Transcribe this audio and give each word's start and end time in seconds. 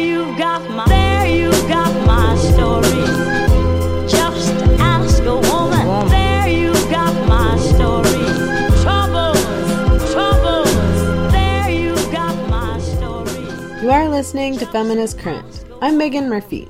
you 0.00 0.36
got 0.36 0.68
my, 0.70 0.86
there 0.88 1.26
you 1.26 1.50
got 1.68 1.92
my 2.06 2.36
story. 2.36 3.06
Just 4.08 4.52
ask 4.80 5.22
a 5.22 5.36
woman. 5.36 6.08
There 6.08 6.48
you 6.48 6.72
got 6.90 7.14
my 7.28 7.56
story. 7.58 8.24
Troubles, 8.82 10.12
troubles. 10.12 10.72
There 11.32 11.70
you 11.70 11.94
got 12.10 12.34
my 12.48 12.78
story. 12.80 13.82
You 13.82 13.90
are 13.90 14.08
listening 14.08 14.58
to 14.58 14.66
Feminist 14.66 15.18
Current. 15.18 15.64
I'm 15.82 15.98
Meghan 15.98 16.28
Murphy. 16.28 16.68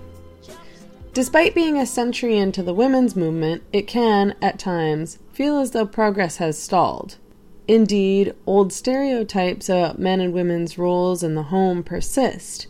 Despite 1.12 1.54
being 1.54 1.76
a 1.76 1.86
century 1.86 2.36
into 2.36 2.62
the 2.62 2.74
women's 2.74 3.16
movement, 3.16 3.62
it 3.72 3.88
can, 3.88 4.36
at 4.40 4.58
times, 4.58 5.18
feel 5.32 5.58
as 5.58 5.72
though 5.72 5.86
progress 5.86 6.36
has 6.36 6.56
stalled. 6.56 7.16
Indeed, 7.66 8.34
old 8.46 8.72
stereotypes 8.72 9.68
about 9.68 9.98
men 9.98 10.20
and 10.20 10.32
women's 10.32 10.78
roles 10.78 11.22
in 11.22 11.34
the 11.34 11.44
home 11.44 11.82
persist, 11.82 12.66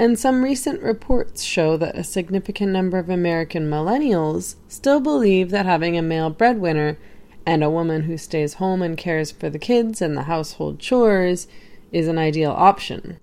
and 0.00 0.18
some 0.18 0.42
recent 0.42 0.80
reports 0.80 1.42
show 1.42 1.76
that 1.76 1.94
a 1.94 2.02
significant 2.02 2.72
number 2.72 2.98
of 2.98 3.10
American 3.10 3.68
millennials 3.68 4.54
still 4.66 4.98
believe 4.98 5.50
that 5.50 5.66
having 5.66 5.94
a 5.94 6.00
male 6.00 6.30
breadwinner 6.30 6.96
and 7.44 7.62
a 7.62 7.68
woman 7.68 8.04
who 8.04 8.16
stays 8.16 8.54
home 8.54 8.80
and 8.80 8.96
cares 8.96 9.30
for 9.30 9.50
the 9.50 9.58
kids 9.58 10.00
and 10.00 10.16
the 10.16 10.22
household 10.22 10.78
chores 10.78 11.46
is 11.92 12.08
an 12.08 12.16
ideal 12.16 12.50
option. 12.50 13.20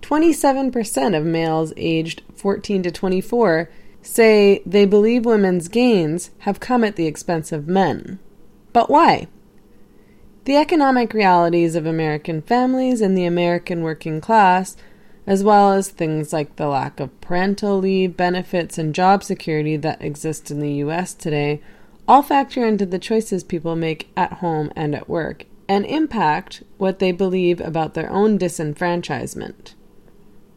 27% 0.00 1.18
of 1.18 1.24
males 1.24 1.72
aged 1.76 2.22
14 2.36 2.84
to 2.84 2.92
24 2.92 3.68
say 4.00 4.62
they 4.64 4.84
believe 4.84 5.24
women's 5.24 5.66
gains 5.66 6.30
have 6.40 6.60
come 6.60 6.84
at 6.84 6.94
the 6.94 7.06
expense 7.06 7.50
of 7.50 7.66
men. 7.66 8.20
But 8.72 8.88
why? 8.88 9.26
The 10.44 10.54
economic 10.54 11.12
realities 11.12 11.74
of 11.74 11.84
American 11.84 12.42
families 12.42 13.00
and 13.00 13.18
the 13.18 13.24
American 13.24 13.82
working 13.82 14.20
class, 14.20 14.76
as 15.26 15.42
well 15.42 15.72
as 15.72 15.88
things 15.88 16.32
like 16.32 16.56
the 16.56 16.66
lack 16.66 17.00
of 17.00 17.20
parental 17.20 17.78
leave 17.78 18.16
benefits 18.16 18.78
and 18.78 18.94
job 18.94 19.22
security 19.24 19.76
that 19.76 20.02
exist 20.02 20.50
in 20.50 20.60
the 20.60 20.72
US 20.74 21.14
today, 21.14 21.60
all 22.06 22.22
factor 22.22 22.66
into 22.66 22.84
the 22.84 22.98
choices 22.98 23.42
people 23.42 23.76
make 23.76 24.10
at 24.16 24.34
home 24.34 24.70
and 24.76 24.94
at 24.94 25.08
work 25.08 25.46
and 25.68 25.86
impact 25.86 26.62
what 26.76 26.98
they 26.98 27.12
believe 27.12 27.60
about 27.60 27.94
their 27.94 28.10
own 28.10 28.38
disenfranchisement. 28.38 29.74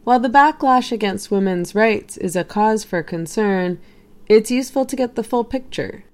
While 0.04 0.20
the 0.20 0.28
backlash 0.28 0.92
against 0.92 1.30
women's 1.30 1.74
rights 1.74 2.16
is 2.18 2.36
a 2.36 2.44
cause 2.44 2.84
for 2.84 3.02
concern, 3.02 3.78
it's 4.28 4.50
useful 4.50 4.84
to 4.86 4.96
get 4.96 5.14
the 5.14 5.22
full 5.22 5.44
picture. 5.44 6.04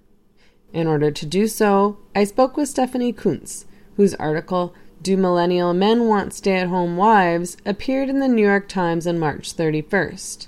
In 0.72 0.86
order 0.86 1.10
to 1.10 1.26
do 1.26 1.46
so, 1.46 1.98
I 2.14 2.24
spoke 2.24 2.56
with 2.56 2.68
Stephanie 2.68 3.12
Coontz, 3.12 3.64
whose 3.96 4.14
article, 4.14 4.74
Do 5.04 5.18
Millennial 5.18 5.74
Men 5.74 6.08
Want 6.08 6.32
Stay 6.32 6.56
at 6.56 6.68
Home 6.68 6.96
Wives, 6.96 7.58
appeared 7.66 8.08
in 8.08 8.20
the 8.20 8.26
New 8.26 8.40
York 8.40 8.68
Times 8.68 9.06
on 9.06 9.18
March 9.18 9.54
31st. 9.54 10.46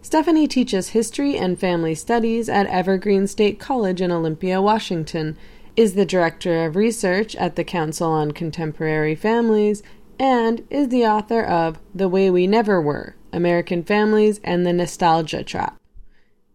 Stephanie 0.00 0.48
teaches 0.48 0.88
history 0.88 1.36
and 1.36 1.60
family 1.60 1.94
studies 1.94 2.48
at 2.48 2.66
Evergreen 2.68 3.26
State 3.26 3.60
College 3.60 4.00
in 4.00 4.10
Olympia, 4.10 4.62
Washington, 4.62 5.36
is 5.76 5.92
the 5.92 6.06
director 6.06 6.64
of 6.64 6.74
research 6.74 7.36
at 7.36 7.56
the 7.56 7.64
Council 7.64 8.10
on 8.10 8.32
Contemporary 8.32 9.14
Families, 9.14 9.82
and 10.18 10.66
is 10.70 10.88
the 10.88 11.04
author 11.04 11.42
of 11.42 11.78
The 11.94 12.08
Way 12.08 12.30
We 12.30 12.46
Never 12.46 12.80
Were 12.80 13.14
American 13.30 13.82
Families 13.82 14.40
and 14.42 14.64
the 14.64 14.72
Nostalgia 14.72 15.44
Trap. 15.44 15.76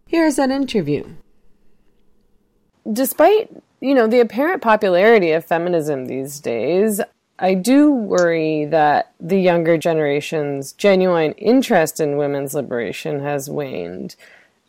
Here's 0.07 0.37
that 0.37 0.49
interview. 0.49 1.03
Despite, 2.91 3.61
you 3.81 3.95
know, 3.95 4.07
the 4.07 4.19
apparent 4.19 4.61
popularity 4.61 5.31
of 5.31 5.43
feminism 5.43 6.05
these 6.05 6.39
days, 6.39 7.01
I 7.39 7.55
do 7.55 7.91
worry 7.91 8.65
that 8.65 9.11
the 9.19 9.39
younger 9.39 9.77
generation's 9.77 10.73
genuine 10.73 11.31
interest 11.33 11.99
in 11.99 12.17
women's 12.17 12.53
liberation 12.53 13.21
has 13.21 13.49
waned. 13.49 14.15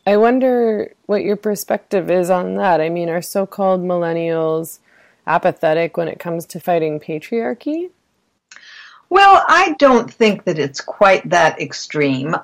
I 0.06 0.16
wonder 0.16 0.94
what 1.06 1.22
your 1.22 1.36
perspective 1.36 2.10
is 2.10 2.30
on 2.30 2.56
that. 2.56 2.80
I 2.80 2.88
mean, 2.88 3.10
are 3.10 3.22
so 3.22 3.46
called 3.46 3.82
millennials 3.82 4.78
apathetic 5.26 5.96
when 5.96 6.08
it 6.08 6.18
comes 6.18 6.46
to 6.46 6.60
fighting 6.60 6.98
patriarchy? 6.98 7.90
Well, 9.10 9.44
I 9.46 9.74
don't 9.78 10.12
think 10.12 10.44
that 10.44 10.58
it's 10.58 10.80
quite 10.80 11.28
that 11.28 11.60
extreme. 11.60 12.34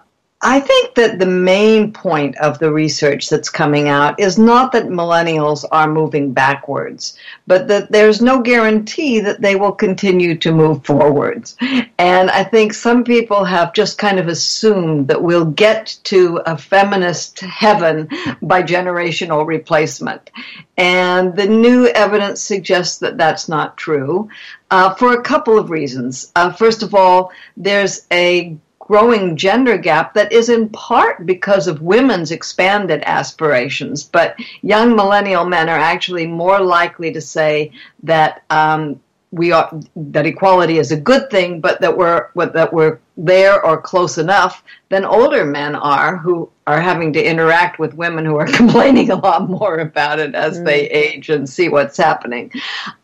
I 0.41 0.60
think 0.60 0.94
that 0.94 1.19
the 1.19 1.26
main 1.26 1.93
point 1.93 2.37
of 2.38 2.60
the 2.60 2.72
research 2.72 3.28
that's 3.28 3.50
coming 3.50 3.88
out 3.88 4.21
is 4.21 4.38
not 4.38 4.71
that 4.71 4.84
millennials 4.84 5.65
are 5.72 5.91
moving 5.91 6.32
backwards, 6.32 7.19
but 7.49 7.66
that 7.66 7.91
there's 7.91 8.22
no 8.22 8.41
guarantee 8.41 9.19
that 9.19 9.41
they 9.41 9.56
will 9.56 9.72
continue 9.72 10.37
to 10.38 10.53
move 10.53 10.84
forwards. 10.87 11.56
And 11.99 12.31
I 12.31 12.44
think 12.44 12.72
some 12.72 13.03
people 13.03 13.44
have 13.44 13.72
just 13.72 13.99
kind 13.99 14.21
of 14.21 14.28
assumed 14.28 15.09
that 15.09 15.21
we'll 15.21 15.44
get 15.44 15.99
to 16.04 16.41
a 16.47 16.56
feminist 16.56 17.41
heaven 17.41 18.09
by 18.41 18.62
generational 18.62 19.44
replacement. 19.44 20.31
And 20.76 21.34
the 21.34 21.49
new 21.49 21.88
evidence 21.88 22.41
suggests 22.41 22.99
that 22.99 23.19
that's 23.19 23.49
not 23.49 23.76
true 23.76 24.28
uh, 24.70 24.94
for 24.94 25.15
a 25.15 25.22
couple 25.22 25.59
of 25.59 25.70
reasons. 25.70 26.31
Uh, 26.37 26.53
first 26.53 26.84
of 26.84 26.94
all, 26.94 27.32
there's 27.56 28.06
a 28.12 28.56
growing 28.88 29.37
gender 29.37 29.76
gap 29.76 30.15
that 30.15 30.32
is 30.32 30.49
in 30.49 30.69
part 30.71 31.26
because 31.26 31.69
of 31.69 31.82
women's 31.82 32.32
expanded 32.32 33.03
aspirations. 33.04 34.03
But 34.03 34.34
young 34.62 34.97
millennial 34.97 35.44
men 35.44 35.69
are 35.69 35.78
actually 35.78 36.26
more 36.26 36.59
likely 36.59 37.12
to 37.12 37.21
say 37.21 37.71
that 38.03 38.43
um, 38.49 38.99
we 39.31 39.53
are 39.53 39.71
that 39.94 40.25
equality 40.25 40.78
is 40.78 40.91
a 40.91 40.97
good 40.97 41.31
thing, 41.31 41.60
but 41.60 41.82
that 41.82 41.97
we're 41.97 42.28
that 42.34 42.72
we're 42.72 42.99
there 43.19 43.62
or 43.62 43.78
close 43.81 44.16
enough 44.16 44.62
than 44.88 45.05
older 45.05 45.44
men 45.44 45.75
are 45.75 46.16
who 46.16 46.50
are 46.66 46.81
having 46.81 47.12
to 47.12 47.22
interact 47.22 47.78
with 47.78 47.93
women 47.93 48.25
who 48.25 48.37
are 48.37 48.47
complaining 48.60 49.10
a 49.10 49.16
lot 49.16 49.50
more 49.50 49.81
about 49.81 50.19
it 50.19 50.34
as 50.34 50.60
mm. 50.60 50.65
they 50.65 50.88
age 50.88 51.28
and 51.28 51.47
see 51.47 51.69
what's 51.69 51.99
happening. 51.99 52.50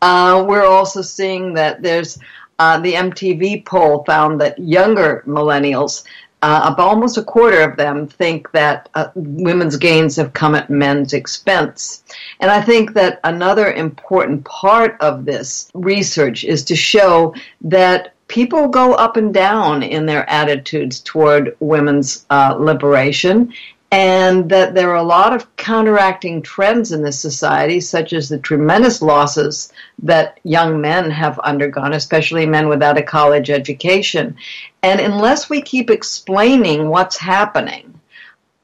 Uh, 0.01 0.43
we're 0.47 0.65
also 0.65 1.03
seeing 1.03 1.53
that 1.53 1.83
there's 1.83 2.17
uh, 2.59 2.79
the 2.79 2.93
MTV 2.93 3.65
poll 3.65 4.03
found 4.05 4.39
that 4.41 4.57
younger 4.59 5.23
millennials, 5.27 6.03
uh, 6.41 6.69
about 6.71 6.87
almost 6.87 7.17
a 7.17 7.23
quarter 7.23 7.61
of 7.61 7.75
them, 7.75 8.07
think 8.07 8.51
that 8.51 8.89
uh, 8.93 9.07
women's 9.15 9.77
gains 9.77 10.15
have 10.15 10.33
come 10.33 10.55
at 10.55 10.69
men's 10.69 11.13
expense. 11.13 12.03
And 12.39 12.51
I 12.51 12.61
think 12.61 12.93
that 12.93 13.19
another 13.23 13.71
important 13.73 14.45
part 14.45 14.95
of 15.01 15.25
this 15.25 15.69
research 15.73 16.43
is 16.43 16.63
to 16.65 16.75
show 16.75 17.33
that 17.61 18.13
people 18.27 18.67
go 18.67 18.93
up 18.93 19.17
and 19.17 19.33
down 19.33 19.83
in 19.83 20.05
their 20.05 20.29
attitudes 20.29 20.99
toward 20.99 21.55
women's 21.59 22.25
uh, 22.29 22.55
liberation 22.57 23.53
and 23.95 24.49
that 24.49 24.75
there 24.75 24.89
are 24.89 24.97
a 24.97 25.03
lot 25.03 25.33
of 25.33 25.55
counteracting 25.55 26.41
trends 26.41 26.91
in 26.91 27.01
this 27.01 27.17
society, 27.17 27.79
such 27.79 28.11
as 28.11 28.27
the 28.27 28.37
tremendous 28.37 29.01
losses 29.01 29.71
that 29.99 30.37
young 30.43 30.81
men 30.81 31.09
have 31.09 31.39
undergone, 31.39 31.93
especially 31.93 32.45
men 32.45 32.67
without 32.67 32.97
a 32.97 33.01
college 33.01 33.49
education. 33.49 34.35
And 34.83 34.99
unless 34.99 35.49
we 35.49 35.61
keep 35.61 35.89
explaining 35.89 36.89
what's 36.89 37.17
happening, 37.17 37.97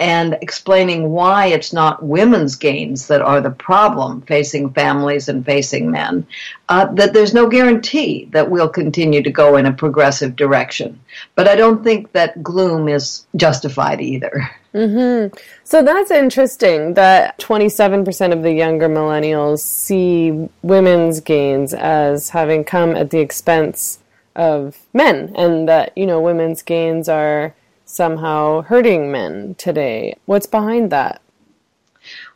and 0.01 0.37
explaining 0.41 1.11
why 1.11 1.45
it's 1.45 1.71
not 1.71 2.03
women's 2.03 2.55
gains 2.55 3.07
that 3.07 3.21
are 3.21 3.39
the 3.39 3.51
problem 3.51 4.19
facing 4.23 4.73
families 4.73 5.29
and 5.29 5.45
facing 5.45 5.91
men, 5.91 6.27
uh, 6.67 6.91
that 6.93 7.13
there's 7.13 7.35
no 7.35 7.47
guarantee 7.47 8.27
that 8.31 8.49
we'll 8.49 8.67
continue 8.67 9.21
to 9.23 9.31
go 9.31 9.55
in 9.55 9.67
a 9.67 9.71
progressive 9.71 10.35
direction. 10.35 10.99
But 11.35 11.47
I 11.47 11.55
don't 11.55 11.83
think 11.83 12.11
that 12.11 12.43
gloom 12.43 12.89
is 12.89 13.27
justified 13.37 14.01
either. 14.01 14.49
Mm-hmm. 14.73 15.35
So 15.63 15.83
that's 15.83 16.11
interesting 16.11 16.93
that 16.93 17.37
27% 17.39 18.31
of 18.31 18.41
the 18.41 18.53
younger 18.53 18.87
millennials 18.87 19.59
see 19.59 20.49
women's 20.61 21.19
gains 21.19 21.73
as 21.73 22.29
having 22.29 22.63
come 22.63 22.95
at 22.95 23.09
the 23.09 23.19
expense 23.19 23.99
of 24.35 24.77
men, 24.93 25.33
and 25.35 25.67
that, 25.67 25.91
you 25.97 26.05
know, 26.05 26.21
women's 26.21 26.61
gains 26.61 27.09
are 27.09 27.53
somehow 27.85 28.61
hurting 28.61 29.11
men 29.11 29.55
today. 29.55 30.15
What's 30.25 30.47
behind 30.47 30.89
that? 30.91 31.21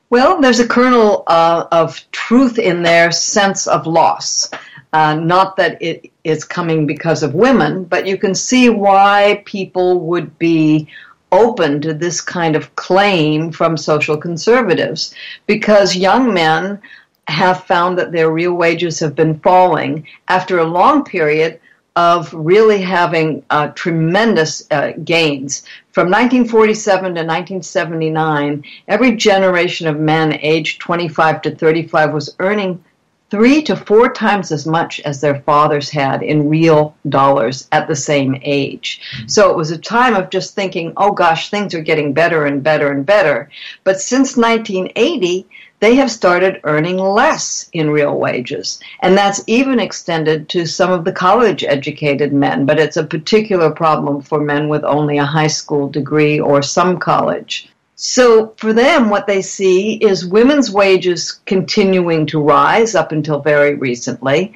Well, 0.10 0.42
there's 0.42 0.60
a 0.60 0.68
kernel 0.68 1.24
uh, 1.28 1.66
of 1.72 2.00
truth 2.12 2.60
in 2.60 2.84
their 2.84 3.12
sense 3.12 3.66
of 3.66 3.88
loss. 3.88 4.52
Uh, 4.94 5.16
not 5.16 5.58
that 5.58 5.82
it 5.82 6.12
is 6.24 6.46
coming 6.46 6.86
because 6.86 7.24
of 7.24 7.34
women, 7.34 7.86
but 7.86 8.08
you 8.08 8.18
can 8.18 8.36
see 8.36 8.70
why 8.70 9.42
people 9.46 10.00
would 10.02 10.38
be 10.38 10.88
open 11.36 11.82
to 11.82 11.94
this 11.94 12.22
kind 12.22 12.56
of 12.56 12.76
claim 12.76 13.52
from 13.52 13.78
social 13.78 14.18
conservatives. 14.18 15.14
Because 15.46 15.96
young 15.96 16.34
men 16.34 16.80
have 17.28 17.66
found 17.66 17.98
that 17.98 18.12
their 18.12 18.32
real 18.32 18.54
wages 18.54 19.00
have 19.00 19.16
been 19.16 19.40
falling 19.40 20.08
after 20.28 20.60
a 20.60 20.64
long 20.64 21.04
period 21.04 21.60
of 21.96 22.34
really 22.34 22.82
having 22.82 23.44
uh, 23.50 23.68
tremendous 23.70 24.68
uh, 24.72 24.92
gains. 25.04 25.66
From 25.92 26.08
1947 26.08 27.04
to 27.04 27.22
1979, 27.22 28.64
every 28.88 29.16
generation 29.16 29.88
of 29.88 29.98
men 29.98 30.38
aged 30.42 30.82
25 30.82 31.42
to 31.44 31.56
35 31.56 32.14
was 32.14 32.36
earning 32.40 32.84
three 33.32 33.62
to 33.64 33.76
four 33.76 34.12
times 34.14 34.52
as 34.52 34.66
much 34.66 35.00
as 35.02 35.20
their 35.20 35.42
fathers 35.42 35.90
had 35.90 36.22
in 36.22 36.50
real 36.50 36.96
dollars 37.10 37.68
at 37.72 37.88
the 37.88 37.96
same 37.96 38.40
age. 38.44 39.02
Mm-hmm. 39.18 39.28
So 39.28 39.50
it 39.50 39.58
was 39.58 39.72
a 39.72 39.78
time 39.78 40.16
of 40.16 40.30
just 40.30 40.54
thinking, 40.54 40.94
oh 40.98 41.12
gosh, 41.12 41.50
things 41.50 41.74
are 41.74 41.82
getting 41.82 42.14
better 42.14 42.46
and 42.46 42.64
better 42.64 42.92
and 42.92 43.06
better. 43.06 43.50
But 43.84 44.00
since 44.00 44.38
1980, 44.38 45.48
they 45.80 45.96
have 45.96 46.10
started 46.10 46.62
earning 46.64 46.98
less 46.98 47.70
in 47.74 47.90
real 47.90 48.18
wages. 48.18 48.80
And 49.02 49.18
that's 49.18 49.44
even 49.46 49.80
extended 49.80 50.48
to 50.50 50.66
some 50.66 50.92
of 50.92 51.04
the 51.04 51.12
college 51.12 51.64
educated 51.64 52.32
men, 52.32 52.66
but 52.66 52.80
it's 52.80 52.98
a 52.98 53.04
particular 53.04 53.70
problem 53.70 54.22
for 54.22 54.40
men 54.40 54.70
with 54.70 54.84
only 54.84 55.18
a 55.18 55.26
high 55.26 55.48
school 55.48 55.90
degree 55.90 56.40
or 56.40 56.62
some 56.62 56.98
college. 56.98 57.70
So 57.96 58.54
for 58.58 58.74
them, 58.74 59.10
what 59.10 59.26
they 59.26 59.42
see 59.42 59.94
is 59.94 60.26
women's 60.26 60.70
wages 60.70 61.40
continuing 61.46 62.26
to 62.28 62.42
rise 62.42 62.94
up 62.94 63.14
until 63.14 63.40
very 63.40 63.76
recently. 63.76 64.54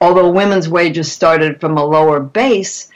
Although 0.00 0.30
women's 0.30 0.68
wages 0.68 1.10
started 1.10 1.60
from 1.60 1.76
a 1.76 1.84
lower 1.84 2.20
base, 2.20 2.88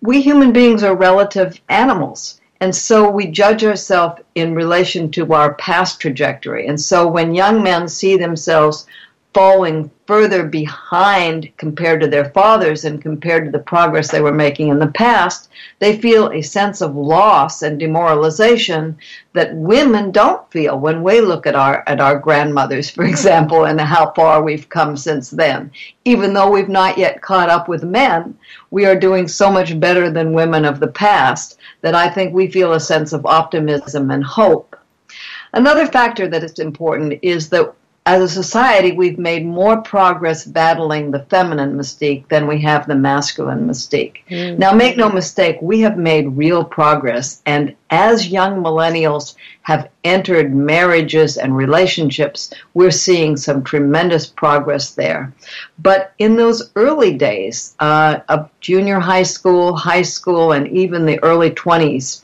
we 0.00 0.22
human 0.22 0.52
beings 0.52 0.84
are 0.84 0.94
relative 0.94 1.60
animals. 1.68 2.40
And 2.60 2.74
so 2.74 3.10
we 3.10 3.26
judge 3.26 3.64
ourselves 3.64 4.22
in 4.36 4.54
relation 4.54 5.10
to 5.12 5.32
our 5.34 5.54
past 5.54 6.00
trajectory. 6.00 6.68
And 6.68 6.80
so 6.80 7.08
when 7.08 7.34
young 7.34 7.62
men 7.62 7.88
see 7.88 8.16
themselves 8.16 8.86
falling 9.34 9.90
further 10.06 10.44
behind 10.44 11.50
compared 11.56 12.00
to 12.00 12.06
their 12.06 12.30
fathers 12.30 12.84
and 12.84 13.02
compared 13.02 13.44
to 13.44 13.50
the 13.50 13.58
progress 13.58 14.10
they 14.10 14.20
were 14.20 14.32
making 14.32 14.68
in 14.68 14.78
the 14.78 14.86
past, 14.86 15.50
they 15.80 15.96
feel 15.96 16.30
a 16.30 16.40
sense 16.40 16.80
of 16.80 16.94
loss 16.94 17.62
and 17.62 17.80
demoralization 17.80 18.96
that 19.32 19.54
women 19.56 20.12
don't 20.12 20.48
feel 20.52 20.78
when 20.78 21.02
we 21.02 21.20
look 21.20 21.46
at 21.46 21.56
our 21.56 21.82
at 21.88 22.00
our 22.00 22.18
grandmothers, 22.18 22.88
for 22.88 23.04
example, 23.12 23.64
and 23.64 23.80
how 23.80 24.12
far 24.12 24.42
we've 24.42 24.68
come 24.68 24.96
since 24.96 25.30
then. 25.30 25.70
Even 26.04 26.32
though 26.32 26.50
we've 26.50 26.68
not 26.68 26.96
yet 26.96 27.20
caught 27.20 27.50
up 27.50 27.68
with 27.68 27.82
men, 27.82 28.38
we 28.70 28.86
are 28.86 28.98
doing 28.98 29.26
so 29.26 29.50
much 29.50 29.78
better 29.80 30.10
than 30.10 30.32
women 30.32 30.64
of 30.64 30.78
the 30.78 30.88
past 30.88 31.58
that 31.80 31.94
I 31.94 32.08
think 32.08 32.32
we 32.32 32.50
feel 32.50 32.72
a 32.72 32.80
sense 32.80 33.12
of 33.12 33.26
optimism 33.26 34.10
and 34.10 34.22
hope. 34.22 34.76
Another 35.52 35.86
factor 35.86 36.28
that 36.28 36.44
is 36.44 36.58
important 36.58 37.18
is 37.22 37.48
that 37.50 37.74
as 38.06 38.20
a 38.20 38.28
society, 38.28 38.92
we've 38.92 39.18
made 39.18 39.46
more 39.46 39.80
progress 39.80 40.44
battling 40.44 41.10
the 41.10 41.24
feminine 41.30 41.74
mystique 41.74 42.28
than 42.28 42.46
we 42.46 42.60
have 42.60 42.86
the 42.86 42.94
masculine 42.94 43.66
mystique. 43.66 44.18
Mm-hmm. 44.28 44.58
Now, 44.58 44.72
make 44.72 44.98
no 44.98 45.08
mistake, 45.08 45.56
we 45.62 45.80
have 45.80 45.96
made 45.96 46.36
real 46.36 46.64
progress. 46.64 47.40
And 47.46 47.74
as 47.88 48.28
young 48.28 48.62
millennials 48.62 49.36
have 49.62 49.88
entered 50.04 50.54
marriages 50.54 51.38
and 51.38 51.56
relationships, 51.56 52.52
we're 52.74 52.90
seeing 52.90 53.38
some 53.38 53.64
tremendous 53.64 54.26
progress 54.26 54.90
there. 54.90 55.32
But 55.78 56.12
in 56.18 56.36
those 56.36 56.72
early 56.76 57.14
days 57.14 57.74
uh, 57.80 58.20
of 58.28 58.50
junior 58.60 59.00
high 59.00 59.22
school, 59.22 59.74
high 59.74 60.02
school, 60.02 60.52
and 60.52 60.68
even 60.68 61.06
the 61.06 61.22
early 61.22 61.52
20s, 61.52 62.22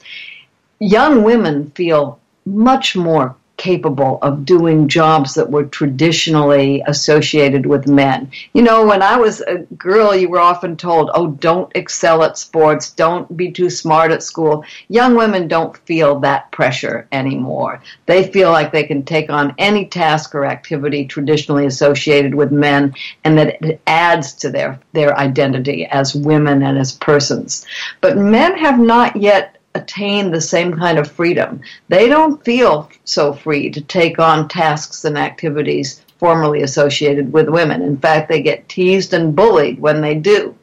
young 0.79 1.23
women 1.23 1.71
feel 1.75 2.21
much 2.45 2.97
more 2.97 3.35
capable 3.61 4.19
of 4.23 4.47
doing 4.47 4.89
jobs 4.89 5.35
that 5.35 5.51
were 5.51 5.67
traditionally 5.67 6.83
associated 6.87 7.67
with 7.67 7.87
men. 7.87 8.33
You 8.55 8.63
know, 8.63 8.87
when 8.87 9.03
I 9.03 9.19
was 9.19 9.43
a 9.43 9.59
girl, 9.77 10.17
you 10.17 10.31
were 10.31 10.41
often 10.41 10.79
told, 10.79 11.11
oh, 11.13 11.27
don't 11.27 11.71
excel 11.75 12.23
at 12.23 12.39
sports, 12.39 12.91
don't 12.91 13.37
be 13.37 13.53
too 13.53 13.69
smart 13.69 14.13
at 14.13 14.23
school. 14.23 14.65
Young 14.89 15.15
women 15.15 15.47
don't 15.47 15.77
feel 15.77 16.21
that 16.21 16.51
pressure 16.53 17.07
anymore. 17.13 17.83
They 18.07 18.33
feel 18.33 18.51
like 18.51 18.73
they 18.73 18.85
can 18.85 19.03
take 19.03 19.29
on 19.29 19.55
any 19.59 19.85
task 19.85 20.35
or 20.35 20.47
activity 20.47 21.05
traditionally 21.05 21.67
associated 21.67 22.35
with 22.35 22.51
men 22.51 22.95
and 23.25 23.37
that 23.37 23.63
it 23.63 23.83
adds 23.87 24.33
to 24.37 24.49
their, 24.49 24.81
their 24.95 25.15
identity 25.19 25.85
as 25.85 26.15
women 26.15 26.63
and 26.63 26.79
as 26.79 26.93
persons. 26.93 27.67
But 28.01 28.17
men 28.17 28.57
have 28.57 28.79
not 28.79 29.17
yet 29.17 29.60
attain 29.75 30.31
the 30.31 30.41
same 30.41 30.77
kind 30.77 30.99
of 30.99 31.11
freedom. 31.11 31.61
They 31.89 32.09
don't 32.09 32.45
feel 32.45 32.91
so 33.05 33.33
free 33.33 33.71
to 33.71 33.81
take 33.81 34.19
on 34.19 34.49
tasks 34.49 35.05
and 35.05 35.17
activities 35.17 36.05
formerly 36.19 36.63
associated 36.63 37.33
with 37.33 37.49
women. 37.49 37.81
In 37.83 37.97
fact, 37.97 38.29
they 38.29 38.43
get 38.43 38.69
teased 38.69 39.15
and 39.15 39.35
bullied 39.35 39.81
when 39.81 40.01
they 40.01 40.15
do. 40.15 40.55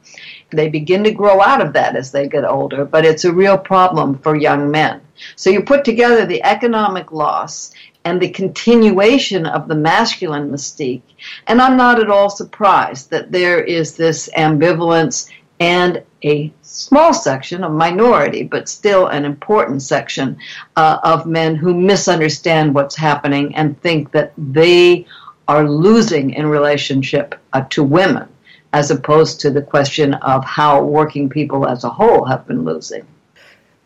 They 0.50 0.68
begin 0.68 1.04
to 1.04 1.10
grow 1.10 1.42
out 1.42 1.60
of 1.60 1.74
that 1.74 1.96
as 1.96 2.10
they 2.10 2.28
get 2.28 2.44
older, 2.44 2.84
but 2.84 3.04
it's 3.04 3.24
a 3.24 3.32
real 3.32 3.58
problem 3.58 4.18
for 4.18 4.34
young 4.34 4.70
men. 4.70 5.00
So 5.36 5.50
you 5.50 5.62
put 5.62 5.84
together 5.84 6.24
the 6.24 6.42
economic 6.42 7.12
loss 7.12 7.72
and 8.04 8.20
the 8.20 8.30
continuation 8.30 9.44
of 9.44 9.68
the 9.68 9.74
masculine 9.74 10.50
mystique, 10.50 11.02
and 11.46 11.60
I'm 11.60 11.76
not 11.76 12.00
at 12.00 12.08
all 12.08 12.30
surprised 12.30 13.10
that 13.10 13.32
there 13.32 13.62
is 13.62 13.96
this 13.96 14.30
ambivalence 14.36 15.28
and 15.60 16.02
a 16.24 16.52
small 16.62 17.12
section, 17.12 17.64
a 17.64 17.68
minority, 17.68 18.42
but 18.42 18.68
still 18.68 19.06
an 19.08 19.24
important 19.24 19.82
section 19.82 20.38
uh, 20.76 20.98
of 21.02 21.26
men 21.26 21.54
who 21.56 21.74
misunderstand 21.74 22.74
what's 22.74 22.96
happening 22.96 23.54
and 23.54 23.80
think 23.80 24.10
that 24.12 24.32
they 24.36 25.06
are 25.46 25.68
losing 25.68 26.30
in 26.30 26.46
relationship 26.46 27.34
uh, 27.52 27.62
to 27.70 27.82
women, 27.82 28.28
as 28.72 28.90
opposed 28.90 29.40
to 29.40 29.50
the 29.50 29.62
question 29.62 30.14
of 30.14 30.44
how 30.44 30.82
working 30.82 31.28
people 31.28 31.66
as 31.66 31.84
a 31.84 31.90
whole 31.90 32.24
have 32.24 32.46
been 32.46 32.64
losing. 32.64 33.06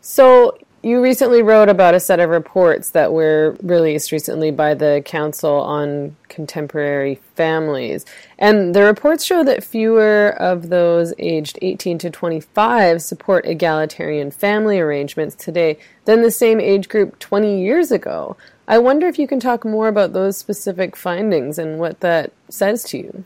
So, 0.01 0.57
you 0.83 1.01
recently 1.01 1.41
wrote 1.41 1.69
about 1.69 1.95
a 1.95 1.99
set 1.99 2.19
of 2.19 2.29
reports 2.29 2.89
that 2.89 3.13
were 3.13 3.55
released 3.63 4.11
recently 4.11 4.51
by 4.51 4.73
the 4.73 5.01
Council 5.05 5.53
on 5.61 6.17
Contemporary 6.27 7.15
Families. 7.35 8.05
And 8.37 8.75
the 8.75 8.83
reports 8.83 9.23
show 9.23 9.45
that 9.45 9.63
fewer 9.63 10.35
of 10.39 10.67
those 10.67 11.13
aged 11.17 11.57
18 11.61 11.99
to 11.99 12.09
25 12.09 13.01
support 13.01 13.45
egalitarian 13.45 14.29
family 14.29 14.77
arrangements 14.77 15.35
today 15.35 15.79
than 16.03 16.21
the 16.21 16.31
same 16.31 16.59
age 16.59 16.89
group 16.89 17.17
20 17.17 17.61
years 17.61 17.89
ago. 17.89 18.35
I 18.67 18.77
wonder 18.77 19.07
if 19.07 19.17
you 19.17 19.27
can 19.27 19.39
talk 19.39 19.63
more 19.63 19.87
about 19.87 20.11
those 20.11 20.35
specific 20.37 20.97
findings 20.97 21.57
and 21.57 21.79
what 21.79 22.01
that 22.01 22.33
says 22.49 22.83
to 22.85 22.97
you. 22.97 23.23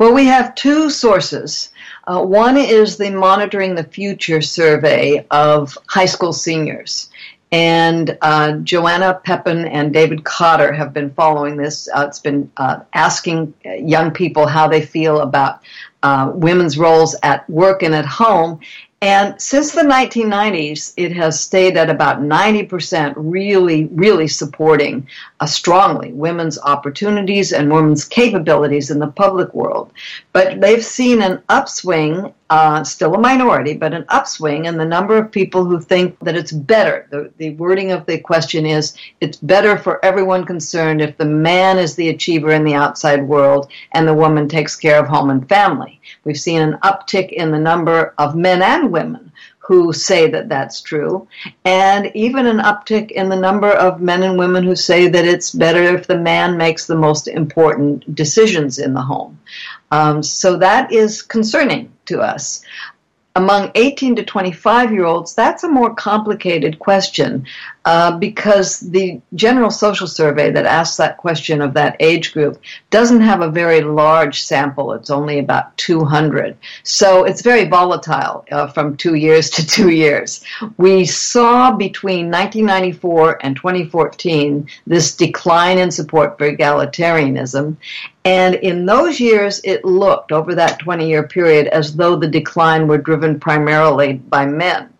Well, 0.00 0.14
we 0.14 0.24
have 0.28 0.54
two 0.54 0.88
sources. 0.88 1.72
Uh, 2.06 2.24
one 2.24 2.56
is 2.56 2.96
the 2.96 3.10
Monitoring 3.10 3.74
the 3.74 3.84
Future 3.84 4.40
survey 4.40 5.26
of 5.30 5.76
high 5.88 6.06
school 6.06 6.32
seniors. 6.32 7.10
And 7.52 8.16
uh, 8.22 8.52
Joanna 8.60 9.20
Pepin 9.22 9.66
and 9.66 9.92
David 9.92 10.24
Cotter 10.24 10.72
have 10.72 10.94
been 10.94 11.10
following 11.10 11.58
this. 11.58 11.86
Uh, 11.94 12.06
it's 12.08 12.18
been 12.18 12.50
uh, 12.56 12.80
asking 12.94 13.52
young 13.62 14.10
people 14.10 14.46
how 14.46 14.66
they 14.68 14.80
feel 14.80 15.20
about 15.20 15.60
uh, 16.02 16.32
women's 16.34 16.78
roles 16.78 17.14
at 17.22 17.48
work 17.50 17.82
and 17.82 17.94
at 17.94 18.06
home. 18.06 18.60
And 19.02 19.40
since 19.40 19.72
the 19.72 19.80
1990s, 19.80 20.92
it 20.98 21.12
has 21.12 21.40
stayed 21.40 21.78
at 21.78 21.88
about 21.88 22.20
90% 22.20 23.14
really, 23.16 23.86
really 23.86 24.28
supporting 24.28 25.08
uh, 25.40 25.46
strongly 25.46 26.12
women's 26.12 26.58
opportunities 26.58 27.54
and 27.54 27.72
women's 27.72 28.04
capabilities 28.04 28.90
in 28.90 28.98
the 28.98 29.06
public 29.06 29.54
world. 29.54 29.90
But 30.34 30.60
they've 30.60 30.84
seen 30.84 31.22
an 31.22 31.42
upswing, 31.48 32.34
uh, 32.50 32.82
still 32.82 33.14
a 33.14 33.18
minority, 33.18 33.74
but 33.74 33.94
an 33.94 34.04
upswing 34.08 34.64
in 34.64 34.76
the 34.76 34.84
number 34.84 35.16
of 35.16 35.30
people 35.30 35.64
who 35.64 35.80
think 35.80 36.18
that 36.18 36.34
it's 36.34 36.50
better. 36.50 37.06
The, 37.10 37.32
the 37.36 37.50
wording 37.50 37.92
of 37.92 38.06
the 38.06 38.18
question 38.18 38.66
is 38.66 38.96
it's 39.20 39.36
better 39.36 39.78
for 39.78 40.04
everyone 40.04 40.44
concerned 40.44 41.00
if 41.00 41.16
the 41.16 41.24
man 41.24 41.78
is 41.78 41.94
the 41.94 42.08
achiever 42.08 42.50
in 42.50 42.64
the 42.64 42.74
outside 42.74 43.22
world 43.22 43.70
and 43.92 44.06
the 44.06 44.14
woman 44.14 44.48
takes 44.48 44.74
care 44.74 44.98
of 44.98 45.06
home 45.06 45.30
and 45.30 45.48
family. 45.48 46.00
We've 46.24 46.36
seen 46.36 46.60
an 46.60 46.78
uptick 46.82 47.30
in 47.30 47.52
the 47.52 47.58
number 47.58 48.14
of 48.18 48.34
men 48.34 48.62
and 48.62 48.90
women 48.90 49.30
who 49.58 49.92
say 49.92 50.28
that 50.28 50.48
that's 50.48 50.80
true, 50.80 51.28
and 51.64 52.10
even 52.16 52.44
an 52.48 52.58
uptick 52.58 53.12
in 53.12 53.28
the 53.28 53.36
number 53.36 53.70
of 53.70 54.00
men 54.00 54.24
and 54.24 54.36
women 54.36 54.64
who 54.64 54.74
say 54.74 55.06
that 55.06 55.24
it's 55.24 55.52
better 55.52 55.80
if 55.96 56.08
the 56.08 56.18
man 56.18 56.56
makes 56.56 56.88
the 56.88 56.96
most 56.96 57.28
important 57.28 58.12
decisions 58.16 58.80
in 58.80 58.94
the 58.94 59.00
home. 59.00 59.38
Um, 59.92 60.24
so 60.24 60.56
that 60.56 60.92
is 60.92 61.22
concerning 61.22 61.92
to 62.10 62.20
us 62.20 62.62
among 63.36 63.70
18 63.76 64.16
to 64.16 64.24
25 64.24 64.92
year 64.92 65.04
olds, 65.04 65.34
that's 65.34 65.62
a 65.62 65.68
more 65.68 65.94
complicated 65.94 66.78
question 66.78 67.46
uh, 67.84 68.18
because 68.18 68.80
the 68.80 69.20
general 69.34 69.70
social 69.70 70.06
survey 70.06 70.50
that 70.50 70.66
asks 70.66 70.96
that 70.96 71.16
question 71.16 71.62
of 71.62 71.72
that 71.74 71.96
age 72.00 72.32
group 72.32 72.60
doesn't 72.90 73.20
have 73.20 73.40
a 73.40 73.50
very 73.50 73.80
large 73.80 74.42
sample. 74.42 74.92
It's 74.92 75.10
only 75.10 75.38
about 75.38 75.76
200. 75.78 76.56
So 76.82 77.24
it's 77.24 77.40
very 77.40 77.66
volatile 77.66 78.44
uh, 78.50 78.66
from 78.66 78.96
two 78.96 79.14
years 79.14 79.48
to 79.50 79.66
two 79.66 79.90
years. 79.90 80.44
We 80.76 81.04
saw 81.04 81.70
between 81.72 82.30
1994 82.30 83.38
and 83.44 83.56
2014 83.56 84.68
this 84.86 85.16
decline 85.16 85.78
in 85.78 85.90
support 85.90 86.36
for 86.36 86.50
egalitarianism. 86.50 87.76
And 88.24 88.54
in 88.56 88.84
those 88.84 89.18
years, 89.18 89.62
it 89.64 89.84
looked 89.84 90.30
over 90.30 90.54
that 90.54 90.78
20 90.78 91.08
year 91.08 91.26
period 91.26 91.68
as 91.68 91.96
though 91.96 92.16
the 92.16 92.28
decline 92.28 92.86
were 92.86 92.98
driven 92.98 93.40
primarily 93.40 94.14
by 94.14 94.44
men. 94.44 94.92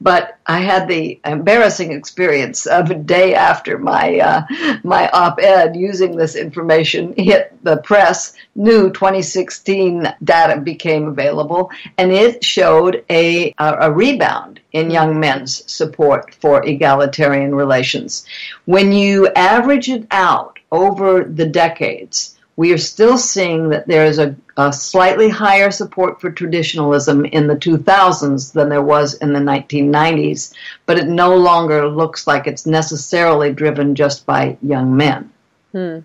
But 0.00 0.38
I 0.46 0.60
had 0.60 0.86
the 0.86 1.18
embarrassing 1.24 1.92
experience 1.92 2.66
of 2.66 2.90
a 2.90 2.94
day 2.94 3.34
after 3.34 3.76
my 3.78 4.18
uh, 4.20 4.42
my 4.84 5.10
op-ed 5.10 5.74
using 5.74 6.16
this 6.16 6.36
information 6.36 7.12
hit 7.16 7.52
the 7.64 7.78
press. 7.78 8.34
New 8.54 8.90
2016 8.90 10.08
data 10.22 10.60
became 10.60 11.08
available, 11.08 11.70
and 11.98 12.12
it 12.12 12.44
showed 12.44 13.04
a 13.10 13.52
a 13.58 13.90
rebound 13.90 14.60
in 14.72 14.90
young 14.90 15.18
men's 15.18 15.70
support 15.70 16.32
for 16.36 16.64
egalitarian 16.64 17.54
relations. 17.54 18.24
When 18.66 18.92
you 18.92 19.26
average 19.34 19.88
it 19.88 20.06
out 20.12 20.60
over 20.70 21.24
the 21.24 21.46
decades, 21.46 22.37
we 22.58 22.72
are 22.72 22.78
still 22.78 23.16
seeing 23.16 23.68
that 23.68 23.86
there 23.86 24.04
is 24.04 24.18
a, 24.18 24.34
a, 24.56 24.72
slightly 24.72 25.28
higher 25.28 25.70
support 25.70 26.20
for 26.20 26.28
traditionalism 26.28 27.24
in 27.26 27.46
the 27.46 27.54
2000s 27.54 28.52
than 28.52 28.68
there 28.68 28.82
was 28.82 29.14
in 29.14 29.32
the 29.32 29.38
1990s, 29.38 30.52
but 30.84 30.98
it 30.98 31.06
no 31.06 31.36
longer 31.36 31.88
looks 31.88 32.26
like 32.26 32.48
it's 32.48 32.66
necessarily 32.66 33.52
driven 33.52 33.94
just 33.94 34.26
by 34.26 34.58
young 34.60 34.96
men. 34.96 35.32
Hmm. 35.70 36.00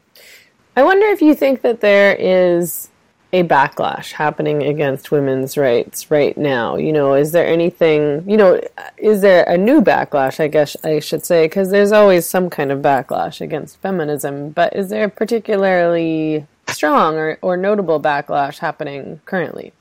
I 0.76 0.84
wonder 0.84 1.08
if 1.08 1.24
you 1.24 1.34
think 1.34 1.64
that 1.64 1.82
there 1.82 2.16
is 2.20 2.92
a 3.34 3.44
backlash 3.44 4.12
happening 4.12 4.62
against 4.64 5.12
women's 5.12 5.58
rights 5.58 6.12
right 6.12 6.38
now? 6.38 6.76
You 6.76 6.94
know, 6.94 7.16
is 7.16 7.32
there 7.32 7.48
anything, 7.48 8.24
you 8.30 8.38
know, 8.38 8.62
is 8.98 9.22
there 9.22 9.44
a 9.46 9.58
new 9.58 9.82
backlash, 9.82 10.40
I 10.40 10.48
guess 10.48 10.78
I 10.84 11.00
should 11.00 11.26
say, 11.26 11.46
because 11.46 11.72
there's 11.72 11.92
always 11.92 12.28
some 12.28 12.50
kind 12.50 12.72
of 12.72 12.82
backlash 12.82 13.42
against 13.42 13.78
feminism, 13.78 14.52
but 14.52 14.76
is 14.76 14.90
there 14.90 15.06
a 15.06 15.10
particularly 15.10 16.46
strong 16.68 17.16
or, 17.16 17.40
or 17.42 17.58
notable 17.58 18.00
backlash 18.00 18.60
happening 18.60 19.20
currently? 19.26 19.74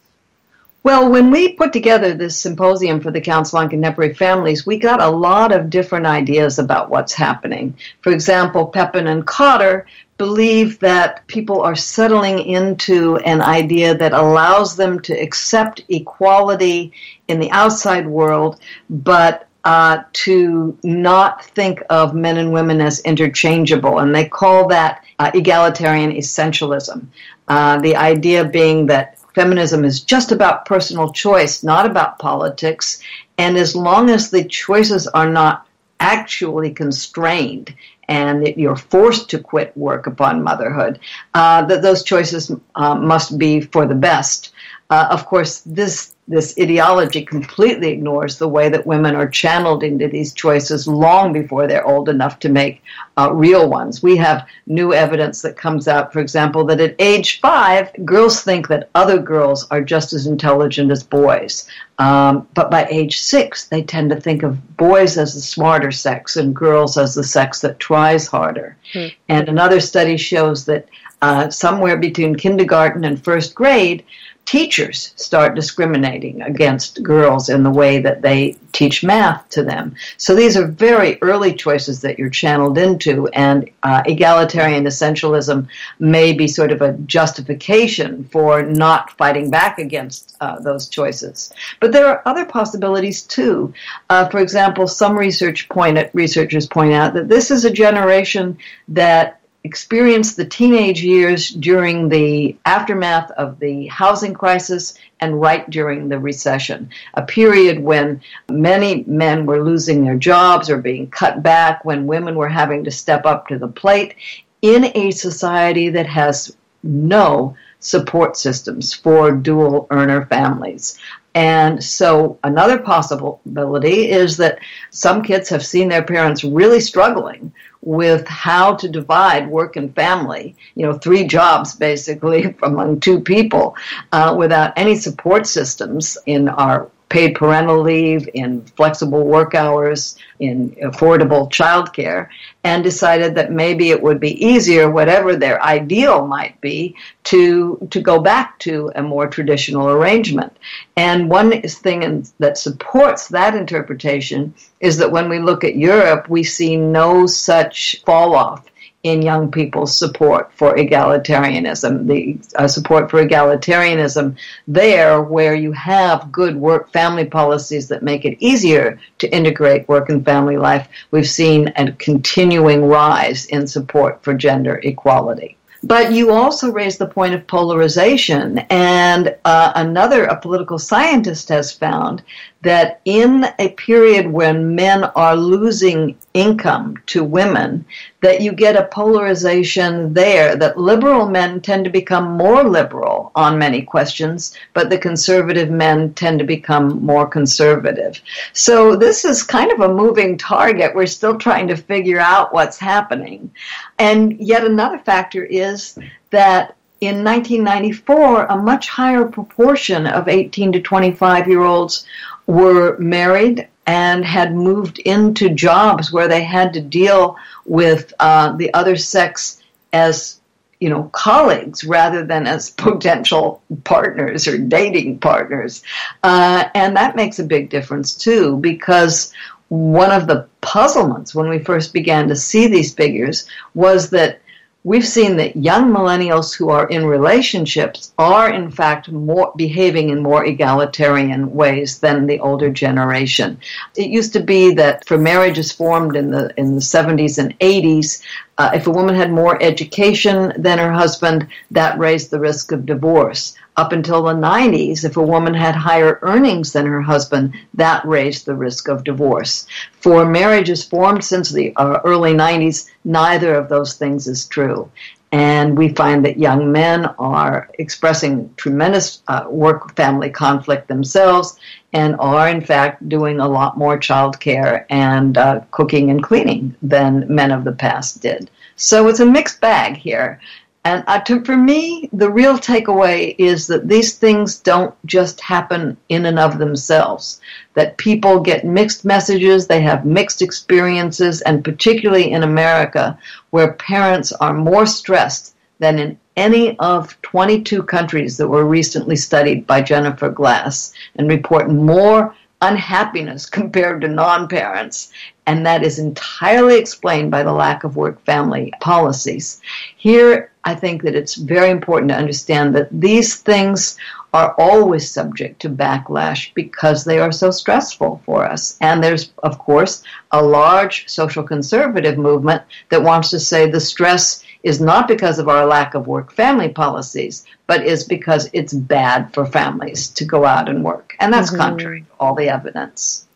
Well, 0.84 1.10
when 1.10 1.30
we 1.30 1.52
put 1.52 1.72
together 1.72 2.12
this 2.12 2.36
symposium 2.36 3.00
for 3.00 3.12
the 3.12 3.20
Council 3.20 3.60
on 3.60 3.68
Contemporary 3.68 4.14
Families, 4.14 4.66
we 4.66 4.78
got 4.78 5.00
a 5.00 5.10
lot 5.10 5.52
of 5.52 5.70
different 5.70 6.06
ideas 6.06 6.58
about 6.58 6.90
what's 6.90 7.12
happening. 7.12 7.76
For 8.00 8.12
example, 8.12 8.66
Pepin 8.66 9.06
and 9.06 9.24
Cotter 9.24 9.86
believe 10.22 10.78
that 10.78 11.26
people 11.26 11.62
are 11.62 11.74
settling 11.74 12.38
into 12.38 13.16
an 13.32 13.40
idea 13.40 13.92
that 13.92 14.12
allows 14.12 14.76
them 14.76 15.00
to 15.00 15.12
accept 15.12 15.82
equality 15.88 16.92
in 17.26 17.40
the 17.40 17.50
outside 17.50 18.06
world, 18.06 18.60
but 18.88 19.48
uh, 19.64 19.96
to 20.12 20.78
not 20.84 21.44
think 21.44 21.82
of 21.90 22.14
men 22.14 22.36
and 22.36 22.52
women 22.52 22.80
as 22.80 23.00
interchangeable. 23.00 23.98
And 23.98 24.14
they 24.14 24.28
call 24.28 24.68
that 24.68 25.04
uh, 25.18 25.32
egalitarian 25.34 26.12
essentialism. 26.12 27.04
Uh, 27.48 27.80
the 27.80 27.96
idea 27.96 28.44
being 28.44 28.86
that 28.86 29.18
feminism 29.34 29.84
is 29.84 30.02
just 30.02 30.30
about 30.30 30.66
personal 30.66 31.10
choice, 31.10 31.64
not 31.64 31.84
about 31.84 32.20
politics. 32.20 33.02
And 33.38 33.56
as 33.56 33.74
long 33.74 34.08
as 34.08 34.30
the 34.30 34.44
choices 34.44 35.08
are 35.08 35.30
not 35.30 35.66
actually 35.98 36.70
constrained 36.70 37.74
and 38.08 38.44
that 38.44 38.58
you're 38.58 38.76
forced 38.76 39.30
to 39.30 39.38
quit 39.38 39.76
work 39.76 40.06
upon 40.06 40.42
motherhood, 40.42 40.98
uh, 41.34 41.64
that 41.66 41.82
those 41.82 42.02
choices 42.02 42.50
uh, 42.74 42.94
must 42.94 43.38
be 43.38 43.60
for 43.60 43.86
the 43.86 43.94
best. 43.94 44.52
Uh, 44.90 45.08
of 45.10 45.26
course, 45.26 45.60
this 45.60 46.11
this 46.28 46.54
ideology 46.58 47.24
completely 47.24 47.90
ignores 47.90 48.38
the 48.38 48.48
way 48.48 48.68
that 48.68 48.86
women 48.86 49.16
are 49.16 49.28
channeled 49.28 49.82
into 49.82 50.06
these 50.06 50.32
choices 50.32 50.86
long 50.86 51.32
before 51.32 51.66
they're 51.66 51.86
old 51.86 52.08
enough 52.08 52.38
to 52.38 52.48
make 52.48 52.80
uh, 53.18 53.32
real 53.32 53.68
ones. 53.68 54.04
We 54.04 54.16
have 54.18 54.46
new 54.66 54.94
evidence 54.94 55.42
that 55.42 55.56
comes 55.56 55.88
out, 55.88 56.12
for 56.12 56.20
example, 56.20 56.64
that 56.66 56.80
at 56.80 56.94
age 57.00 57.40
five, 57.40 57.92
girls 58.04 58.42
think 58.42 58.68
that 58.68 58.88
other 58.94 59.18
girls 59.18 59.66
are 59.72 59.82
just 59.82 60.12
as 60.12 60.26
intelligent 60.28 60.92
as 60.92 61.02
boys. 61.02 61.68
Um, 61.98 62.46
but 62.54 62.70
by 62.70 62.86
age 62.88 63.20
six, 63.20 63.66
they 63.66 63.82
tend 63.82 64.10
to 64.10 64.20
think 64.20 64.44
of 64.44 64.76
boys 64.76 65.18
as 65.18 65.34
the 65.34 65.40
smarter 65.40 65.90
sex 65.90 66.36
and 66.36 66.54
girls 66.54 66.96
as 66.96 67.16
the 67.16 67.24
sex 67.24 67.60
that 67.62 67.80
tries 67.80 68.28
harder. 68.28 68.76
Hmm. 68.92 69.08
And 69.28 69.48
another 69.48 69.80
study 69.80 70.16
shows 70.16 70.66
that 70.66 70.88
uh, 71.20 71.50
somewhere 71.50 71.96
between 71.96 72.34
kindergarten 72.34 73.04
and 73.04 73.22
first 73.22 73.54
grade, 73.54 74.04
teachers 74.44 75.12
start 75.16 75.54
discriminating 75.54 76.42
against 76.42 77.02
girls 77.02 77.48
in 77.48 77.62
the 77.62 77.70
way 77.70 78.00
that 78.00 78.22
they 78.22 78.56
teach 78.72 79.04
math 79.04 79.48
to 79.50 79.62
them. 79.62 79.94
So 80.16 80.34
these 80.34 80.56
are 80.56 80.66
very 80.66 81.18
early 81.22 81.54
choices 81.54 82.00
that 82.00 82.18
you're 82.18 82.30
channeled 82.30 82.78
into, 82.78 83.28
and 83.28 83.70
uh, 83.82 84.02
egalitarian 84.06 84.84
essentialism 84.84 85.68
may 85.98 86.32
be 86.32 86.48
sort 86.48 86.72
of 86.72 86.82
a 86.82 86.92
justification 86.92 88.24
for 88.32 88.62
not 88.62 89.12
fighting 89.12 89.50
back 89.50 89.78
against 89.78 90.36
uh, 90.40 90.58
those 90.58 90.88
choices. 90.88 91.52
But 91.80 91.92
there 91.92 92.06
are 92.06 92.22
other 92.26 92.44
possibilities 92.44 93.22
too. 93.22 93.72
Uh, 94.10 94.28
for 94.28 94.40
example, 94.40 94.86
some 94.86 95.18
research 95.18 95.68
point 95.68 95.98
researchers 96.14 96.66
point 96.66 96.92
out 96.92 97.14
that 97.14 97.28
this 97.28 97.50
is 97.50 97.64
a 97.64 97.70
generation 97.70 98.58
that 98.88 99.41
experienced 99.64 100.36
the 100.36 100.44
teenage 100.44 101.02
years 101.02 101.48
during 101.50 102.08
the 102.08 102.56
aftermath 102.64 103.30
of 103.32 103.58
the 103.60 103.86
housing 103.86 104.34
crisis 104.34 104.94
and 105.20 105.40
right 105.40 105.68
during 105.70 106.08
the 106.08 106.18
recession, 106.18 106.90
a 107.14 107.22
period 107.22 107.78
when 107.78 108.20
many 108.50 109.04
men 109.06 109.46
were 109.46 109.62
losing 109.62 110.02
their 110.02 110.16
jobs 110.16 110.68
or 110.68 110.78
being 110.78 111.08
cut 111.08 111.42
back, 111.42 111.84
when 111.84 112.06
women 112.06 112.34
were 112.34 112.48
having 112.48 112.84
to 112.84 112.90
step 112.90 113.24
up 113.24 113.46
to 113.46 113.58
the 113.58 113.68
plate 113.68 114.16
in 114.62 114.90
a 114.96 115.10
society 115.12 115.90
that 115.90 116.06
has 116.06 116.56
no 116.82 117.56
support 117.78 118.36
systems 118.36 118.92
for 118.92 119.32
dual 119.32 119.86
earner 119.90 120.26
families. 120.26 120.98
And 121.34 121.82
so 121.82 122.38
another 122.44 122.78
possibility 122.78 124.10
is 124.10 124.36
that 124.36 124.58
some 124.90 125.22
kids 125.22 125.48
have 125.48 125.64
seen 125.64 125.88
their 125.88 126.02
parents 126.02 126.44
really 126.44 126.80
struggling 126.80 127.52
with 127.82 128.26
how 128.28 128.74
to 128.76 128.88
divide 128.88 129.50
work 129.50 129.76
and 129.76 129.94
family, 129.94 130.54
you 130.74 130.86
know, 130.86 130.96
three 130.96 131.24
jobs 131.24 131.74
basically 131.74 132.54
among 132.62 133.00
two 133.00 133.20
people 133.20 133.76
uh, 134.12 134.34
without 134.38 134.72
any 134.76 134.94
support 134.94 135.46
systems 135.46 136.16
in 136.26 136.48
our 136.48 136.88
paid 137.12 137.34
parental 137.34 137.82
leave, 137.82 138.26
in 138.32 138.62
flexible 138.74 139.26
work 139.26 139.54
hours, 139.54 140.16
in 140.40 140.70
affordable 140.82 141.46
childcare, 141.52 142.26
and 142.64 142.82
decided 142.82 143.34
that 143.34 143.52
maybe 143.52 143.90
it 143.90 144.02
would 144.02 144.18
be 144.18 144.42
easier, 144.42 144.90
whatever 144.90 145.36
their 145.36 145.62
ideal 145.62 146.26
might 146.26 146.58
be, 146.62 146.96
to 147.24 147.86
to 147.90 148.00
go 148.00 148.18
back 148.18 148.58
to 148.58 148.90
a 148.94 149.02
more 149.02 149.26
traditional 149.26 149.90
arrangement. 149.90 150.56
And 150.96 151.28
one 151.28 151.60
thing 151.60 152.26
that 152.38 152.56
supports 152.56 153.28
that 153.28 153.54
interpretation 153.54 154.54
is 154.80 154.96
that 154.96 155.12
when 155.12 155.28
we 155.28 155.38
look 155.38 155.64
at 155.64 155.76
Europe, 155.76 156.30
we 156.30 156.42
see 156.42 156.76
no 156.76 157.26
such 157.26 158.02
fall 158.06 158.34
off 158.34 158.64
in 159.02 159.20
young 159.20 159.50
people's 159.50 159.96
support 159.96 160.52
for 160.54 160.76
egalitarianism, 160.76 162.06
the 162.06 162.38
uh, 162.56 162.68
support 162.68 163.10
for 163.10 163.24
egalitarianism 163.24 164.36
there 164.68 165.20
where 165.22 165.54
you 165.56 165.72
have 165.72 166.30
good 166.30 166.54
work 166.54 166.92
family 166.92 167.24
policies 167.24 167.88
that 167.88 168.02
make 168.02 168.24
it 168.24 168.36
easier 168.40 169.00
to 169.18 169.34
integrate 169.34 169.88
work 169.88 170.08
and 170.08 170.24
family 170.24 170.56
life, 170.56 170.88
we've 171.10 171.28
seen 171.28 171.72
a 171.76 171.90
continuing 171.92 172.84
rise 172.84 173.46
in 173.46 173.66
support 173.66 174.22
for 174.22 174.34
gender 174.34 174.80
equality. 174.84 175.56
But 175.84 176.12
you 176.12 176.30
also 176.30 176.70
raise 176.70 176.96
the 176.96 177.08
point 177.08 177.34
of 177.34 177.44
polarization, 177.48 178.58
and 178.70 179.34
uh, 179.44 179.72
another 179.74 180.26
a 180.26 180.40
political 180.40 180.78
scientist 180.78 181.48
has 181.48 181.72
found 181.72 182.22
that 182.62 183.00
in 183.04 183.46
a 183.58 183.70
period 183.70 184.26
when 184.26 184.74
men 184.74 185.04
are 185.04 185.36
losing 185.36 186.16
income 186.32 186.96
to 187.06 187.24
women, 187.24 187.84
that 188.20 188.40
you 188.40 188.52
get 188.52 188.76
a 188.76 188.84
polarization 188.84 190.14
there, 190.14 190.54
that 190.54 190.78
liberal 190.78 191.28
men 191.28 191.60
tend 191.60 191.84
to 191.84 191.90
become 191.90 192.36
more 192.36 192.62
liberal 192.62 193.32
on 193.34 193.58
many 193.58 193.82
questions, 193.82 194.56
but 194.74 194.90
the 194.90 194.98
conservative 194.98 195.70
men 195.70 196.14
tend 196.14 196.38
to 196.38 196.44
become 196.44 197.04
more 197.04 197.26
conservative. 197.26 198.20
So 198.52 198.94
this 198.94 199.24
is 199.24 199.42
kind 199.42 199.72
of 199.72 199.80
a 199.80 199.92
moving 199.92 200.38
target. 200.38 200.94
We're 200.94 201.06
still 201.06 201.36
trying 201.36 201.66
to 201.68 201.76
figure 201.76 202.20
out 202.20 202.54
what's 202.54 202.78
happening. 202.78 203.52
And 203.98 204.38
yet 204.40 204.64
another 204.64 204.98
factor 204.98 205.44
is 205.44 205.98
that 206.30 206.76
in 207.02 207.24
1994, 207.24 208.44
a 208.44 208.56
much 208.56 208.88
higher 208.88 209.24
proportion 209.24 210.06
of 210.06 210.28
18 210.28 210.70
to 210.70 210.80
25 210.80 211.48
year 211.48 211.62
olds 211.62 212.06
were 212.46 212.96
married 212.98 213.68
and 213.86 214.24
had 214.24 214.54
moved 214.54 214.98
into 215.00 215.48
jobs 215.48 216.12
where 216.12 216.28
they 216.28 216.42
had 216.42 216.72
to 216.74 216.80
deal 216.80 217.36
with 217.64 218.12
uh, 218.20 218.52
the 218.56 218.72
other 218.74 218.96
sex 218.96 219.62
as 219.92 220.40
you 220.80 220.88
know 220.88 221.04
colleagues 221.12 221.84
rather 221.84 222.24
than 222.24 222.46
as 222.46 222.70
potential 222.88 223.62
partners 223.84 224.46
or 224.46 224.58
dating 224.58 225.18
partners. 225.18 225.82
Uh, 226.22 226.64
and 226.74 226.96
that 226.96 227.16
makes 227.16 227.38
a 227.38 227.44
big 227.44 227.70
difference 227.70 228.14
too 228.14 228.56
because 228.58 229.32
one 229.68 230.12
of 230.12 230.26
the 230.26 230.46
puzzlements 230.60 231.34
when 231.34 231.48
we 231.48 231.58
first 231.58 231.94
began 231.94 232.28
to 232.28 232.36
see 232.36 232.66
these 232.66 232.92
figures 232.92 233.48
was 233.74 234.10
that 234.10 234.41
we've 234.84 235.06
seen 235.06 235.36
that 235.36 235.56
young 235.56 235.92
millennials 235.92 236.54
who 236.54 236.68
are 236.68 236.88
in 236.88 237.06
relationships 237.06 238.12
are 238.18 238.52
in 238.52 238.70
fact 238.70 239.10
more 239.10 239.52
behaving 239.56 240.10
in 240.10 240.22
more 240.22 240.44
egalitarian 240.44 241.52
ways 241.52 242.00
than 242.00 242.26
the 242.26 242.40
older 242.40 242.70
generation. 242.70 243.58
It 243.96 244.10
used 244.10 244.32
to 244.32 244.40
be 244.40 244.74
that 244.74 245.06
for 245.06 245.18
marriages 245.18 245.70
formed 245.70 246.16
in 246.16 246.30
the 246.30 246.52
in 246.56 246.74
the 246.74 246.80
70s 246.80 247.38
and 247.38 247.58
80s, 247.60 248.22
uh, 248.58 248.70
if 248.74 248.86
a 248.86 248.90
woman 248.90 249.14
had 249.14 249.32
more 249.32 249.62
education 249.62 250.52
than 250.56 250.78
her 250.78 250.92
husband, 250.92 251.46
that 251.70 251.98
raised 251.98 252.30
the 252.30 252.40
risk 252.40 252.72
of 252.72 252.86
divorce. 252.86 253.54
Up 253.74 253.92
until 253.92 254.22
the 254.22 254.34
90s, 254.34 255.02
if 255.02 255.16
a 255.16 255.22
woman 255.22 255.54
had 255.54 255.74
higher 255.74 256.18
earnings 256.20 256.74
than 256.74 256.84
her 256.84 257.00
husband, 257.00 257.54
that 257.72 258.04
raised 258.04 258.44
the 258.44 258.54
risk 258.54 258.88
of 258.88 259.02
divorce. 259.02 259.66
For 259.92 260.26
marriages 260.26 260.84
formed 260.84 261.24
since 261.24 261.50
the 261.50 261.74
uh, 261.76 262.00
early 262.04 262.34
90s, 262.34 262.90
neither 263.04 263.54
of 263.54 263.70
those 263.70 263.94
things 263.94 264.26
is 264.26 264.46
true. 264.46 264.90
And 265.32 265.78
we 265.78 265.88
find 265.88 266.26
that 266.26 266.38
young 266.38 266.70
men 266.70 267.06
are 267.18 267.70
expressing 267.78 268.52
tremendous 268.58 269.22
uh, 269.28 269.44
work 269.48 269.96
family 269.96 270.28
conflict 270.28 270.88
themselves 270.88 271.58
and 271.94 272.16
are, 272.18 272.48
in 272.48 272.60
fact, 272.60 273.08
doing 273.08 273.40
a 273.40 273.48
lot 273.48 273.78
more 273.78 273.96
child 273.96 274.38
care 274.38 274.86
and 274.90 275.38
uh, 275.38 275.60
cooking 275.70 276.10
and 276.10 276.22
cleaning 276.22 276.76
than 276.82 277.24
men 277.34 277.50
of 277.50 277.64
the 277.64 277.72
past 277.72 278.20
did. 278.20 278.50
So 278.76 279.08
it's 279.08 279.20
a 279.20 279.26
mixed 279.26 279.60
bag 279.60 279.96
here. 279.96 280.40
And 280.84 281.04
to, 281.26 281.44
for 281.44 281.56
me, 281.56 282.08
the 282.12 282.30
real 282.30 282.58
takeaway 282.58 283.36
is 283.38 283.68
that 283.68 283.88
these 283.88 284.16
things 284.16 284.58
don't 284.58 284.94
just 285.06 285.40
happen 285.40 285.96
in 286.08 286.26
and 286.26 286.40
of 286.40 286.58
themselves. 286.58 287.40
That 287.74 287.98
people 287.98 288.40
get 288.40 288.64
mixed 288.64 289.04
messages, 289.04 289.68
they 289.68 289.80
have 289.82 290.04
mixed 290.04 290.42
experiences, 290.42 291.40
and 291.42 291.64
particularly 291.64 292.32
in 292.32 292.42
America, 292.42 293.16
where 293.50 293.74
parents 293.74 294.32
are 294.32 294.54
more 294.54 294.86
stressed 294.86 295.54
than 295.78 296.00
in 296.00 296.18
any 296.36 296.76
of 296.78 297.20
22 297.22 297.84
countries 297.84 298.36
that 298.36 298.48
were 298.48 298.64
recently 298.64 299.16
studied 299.16 299.66
by 299.66 299.82
Jennifer 299.82 300.30
Glass 300.30 300.92
and 301.16 301.28
report 301.28 301.70
more 301.70 302.34
unhappiness 302.62 303.44
compared 303.44 304.00
to 304.00 304.08
non 304.08 304.48
parents. 304.48 305.12
And 305.46 305.66
that 305.66 305.82
is 305.82 305.98
entirely 305.98 306.78
explained 306.78 307.32
by 307.32 307.42
the 307.42 307.52
lack 307.52 307.82
of 307.82 307.96
work 307.96 308.24
family 308.24 308.72
policies. 308.80 309.60
Here, 309.96 310.52
I 310.64 310.76
think 310.76 311.02
that 311.02 311.16
it's 311.16 311.34
very 311.34 311.70
important 311.70 312.10
to 312.10 312.16
understand 312.16 312.76
that 312.76 312.88
these 312.92 313.34
things 313.34 313.98
are 314.32 314.54
always 314.56 315.10
subject 315.10 315.60
to 315.60 315.68
backlash 315.68 316.54
because 316.54 317.04
they 317.04 317.18
are 317.18 317.32
so 317.32 317.50
stressful 317.50 318.22
for 318.24 318.44
us. 318.44 318.78
And 318.80 319.02
there's, 319.02 319.32
of 319.42 319.58
course, 319.58 320.04
a 320.30 320.40
large 320.40 321.08
social 321.08 321.42
conservative 321.42 322.16
movement 322.16 322.62
that 322.90 323.02
wants 323.02 323.30
to 323.30 323.40
say 323.40 323.68
the 323.68 323.80
stress 323.80 324.44
is 324.62 324.80
not 324.80 325.08
because 325.08 325.38
of 325.38 325.48
our 325.48 325.66
lack 325.66 325.94
of 325.94 326.06
work 326.06 326.32
family 326.32 326.68
policies, 326.68 327.44
but 327.66 327.84
is 327.84 328.04
because 328.04 328.48
it's 328.52 328.72
bad 328.72 329.32
for 329.34 329.44
families 329.44 330.08
to 330.08 330.24
go 330.24 330.44
out 330.44 330.68
and 330.68 330.84
work. 330.84 331.16
And 331.20 331.32
that's 331.32 331.50
mm-hmm. 331.50 331.60
contrary 331.60 332.00
to 332.02 332.06
all 332.20 332.34
the 332.34 332.48
evidence. 332.48 333.26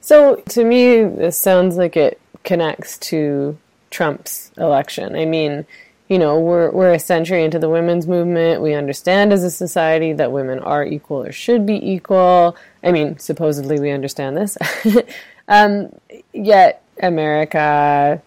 So 0.00 0.36
to 0.50 0.64
me, 0.64 1.04
this 1.04 1.36
sounds 1.36 1.76
like 1.76 1.96
it 1.96 2.20
connects 2.44 2.98
to 2.98 3.58
Trump's 3.90 4.52
election. 4.56 5.16
I 5.16 5.24
mean, 5.24 5.66
you 6.08 6.18
know, 6.18 6.38
we're 6.38 6.70
we're 6.70 6.92
a 6.92 6.98
century 6.98 7.44
into 7.44 7.58
the 7.58 7.68
women's 7.68 8.06
movement. 8.06 8.62
We 8.62 8.74
understand 8.74 9.32
as 9.32 9.42
a 9.42 9.50
society 9.50 10.12
that 10.12 10.30
women 10.30 10.60
are 10.60 10.84
equal 10.84 11.22
or 11.22 11.32
should 11.32 11.66
be 11.66 11.92
equal. 11.92 12.56
I 12.84 12.92
mean, 12.92 13.18
supposedly 13.18 13.80
we 13.80 13.90
understand 13.90 14.36
this. 14.36 14.56
um, 15.48 15.92
yet 16.32 16.82
America 17.02 18.22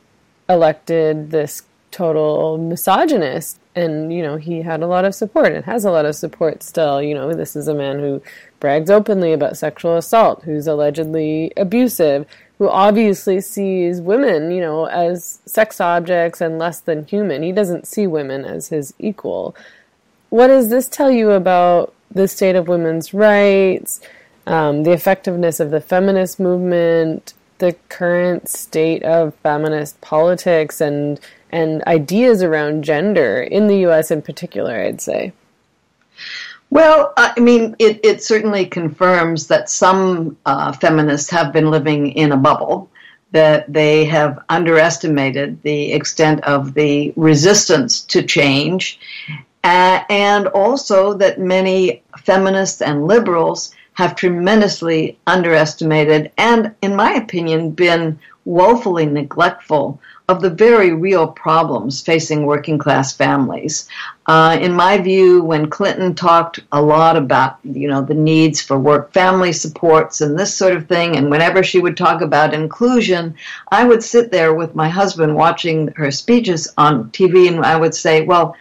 elected 0.49 1.31
this 1.31 1.63
total 1.91 2.58
misogynist. 2.58 3.60
And 3.75 4.12
you 4.12 4.22
know 4.22 4.38
he 4.38 4.62
had 4.62 4.81
a 4.81 4.88
lot 4.88 5.05
of 5.05 5.15
support 5.15 5.53
and 5.53 5.63
has 5.65 5.86
a 5.86 5.91
lot 5.91 6.05
of 6.05 6.15
support 6.15 6.63
still. 6.63 7.01
You 7.01 7.13
know 7.13 7.34
this 7.34 7.55
is 7.55 7.67
a 7.67 7.74
man 7.74 8.00
who 8.00 8.22
brags 8.60 8.89
openly 8.89 9.31
about 9.31 9.58
sexual 9.58 9.96
assault 9.96 10.43
who's 10.43 10.67
allegedly 10.67 11.53
abusive 11.55 12.25
who 12.58 12.67
obviously 12.67 13.39
sees 13.39 14.01
women 14.01 14.51
you 14.51 14.60
know 14.60 14.86
as 14.86 15.39
sex 15.46 15.79
objects 15.79 16.41
and 16.41 16.60
less 16.60 16.79
than 16.79 17.05
human. 17.05 17.43
He 17.43 17.51
doesn't 17.51 17.88
see 17.88 18.08
women 18.08 18.43
as 18.43 18.67
his 18.67 18.93
equal. 19.00 19.55
What 20.29 20.48
does 20.48 20.69
this 20.69 20.88
tell 20.88 21.12
you 21.12 21.31
about 21.31 21.93
the 22.12 22.27
state 22.27 22.55
of 22.55 22.67
women's 22.67 23.13
rights 23.13 24.01
um, 24.48 24.84
the 24.84 24.91
effectiveness 24.91 25.60
of 25.60 25.69
the 25.69 25.79
feminist 25.79 26.39
movement 26.39 27.34
the 27.60 27.75
current 27.89 28.50
state 28.50 29.03
of 29.03 29.35
feminist 29.35 30.00
politics 30.01 30.81
and 30.81 31.20
and 31.51 31.83
ideas 31.85 32.42
around 32.42 32.83
gender 32.83 33.42
in 33.42 33.68
the 33.68 33.79
U.S. 33.79 34.12
in 34.12 34.22
particular, 34.22 34.79
I'd 34.81 35.01
say. 35.01 35.33
Well, 36.72 37.14
I 37.18 37.40
mean, 37.40 37.75
it, 37.79 38.00
it 38.03 38.24
certainly 38.24 38.66
confirms 38.66 39.48
that 39.48 39.70
some 39.70 40.38
uh, 40.46 40.72
feminists 40.74 41.29
have 41.31 41.51
been 41.51 41.72
living 41.72 42.12
in 42.12 42.31
a 42.31 42.38
bubble, 42.38 42.92
that 43.31 43.72
they 43.72 44.05
have 44.05 44.44
underestimated 44.50 45.62
the 45.64 45.92
extent 45.94 46.44
of 46.44 46.75
the 46.75 47.12
resistance 47.16 48.01
to 48.01 48.22
change, 48.22 49.00
uh, 49.64 50.03
and 50.09 50.48
also 50.48 51.14
that 51.16 51.40
many 51.40 52.03
feminists 52.18 52.81
and 52.81 53.07
liberals 53.07 53.74
have 53.94 54.16
tremendously 54.16 55.18
underestimated 55.27 56.31
and, 56.38 56.74
in 56.81 56.96
my 56.96 57.14
opinion, 57.14 57.72
been 57.72 58.18
woefully 58.50 59.05
neglectful 59.05 60.01
of 60.27 60.42
the 60.42 60.50
very 60.50 60.92
real 60.92 61.27
problems 61.27 62.01
facing 62.01 62.48
working 62.48 62.79
class 62.79 63.14
families. 63.14 63.88
Uh, 64.25 64.57
in 64.59 64.74
my 64.74 64.98
view, 64.98 65.44
when 65.44 65.70
Clinton 65.70 66.16
talked 66.16 66.59
a 66.72 66.81
lot 66.81 67.16
about 67.16 67.59
you 67.64 67.88
know 67.88 68.01
the 68.01 68.16
needs 68.16 68.59
for 68.59 68.79
work 68.79 69.14
family 69.14 69.53
supports 69.53 70.22
and 70.22 70.38
this 70.38 70.55
sort 70.55 70.74
of 70.74 70.88
thing, 70.88 71.16
and 71.16 71.29
whenever 71.29 71.62
she 71.62 71.79
would 71.79 71.96
talk 71.96 72.22
about 72.22 72.55
inclusion, 72.55 73.35
I 73.72 73.83
would 73.83 74.03
sit 74.03 74.31
there 74.31 74.53
with 74.55 74.74
my 74.74 74.90
husband 74.90 75.35
watching 75.35 75.90
her 75.96 76.09
speeches 76.09 76.68
on 76.75 77.12
TV, 77.12 77.48
and 77.48 77.64
I 77.64 77.77
would 77.77 77.96
say, 77.96 78.24
well. 78.24 78.55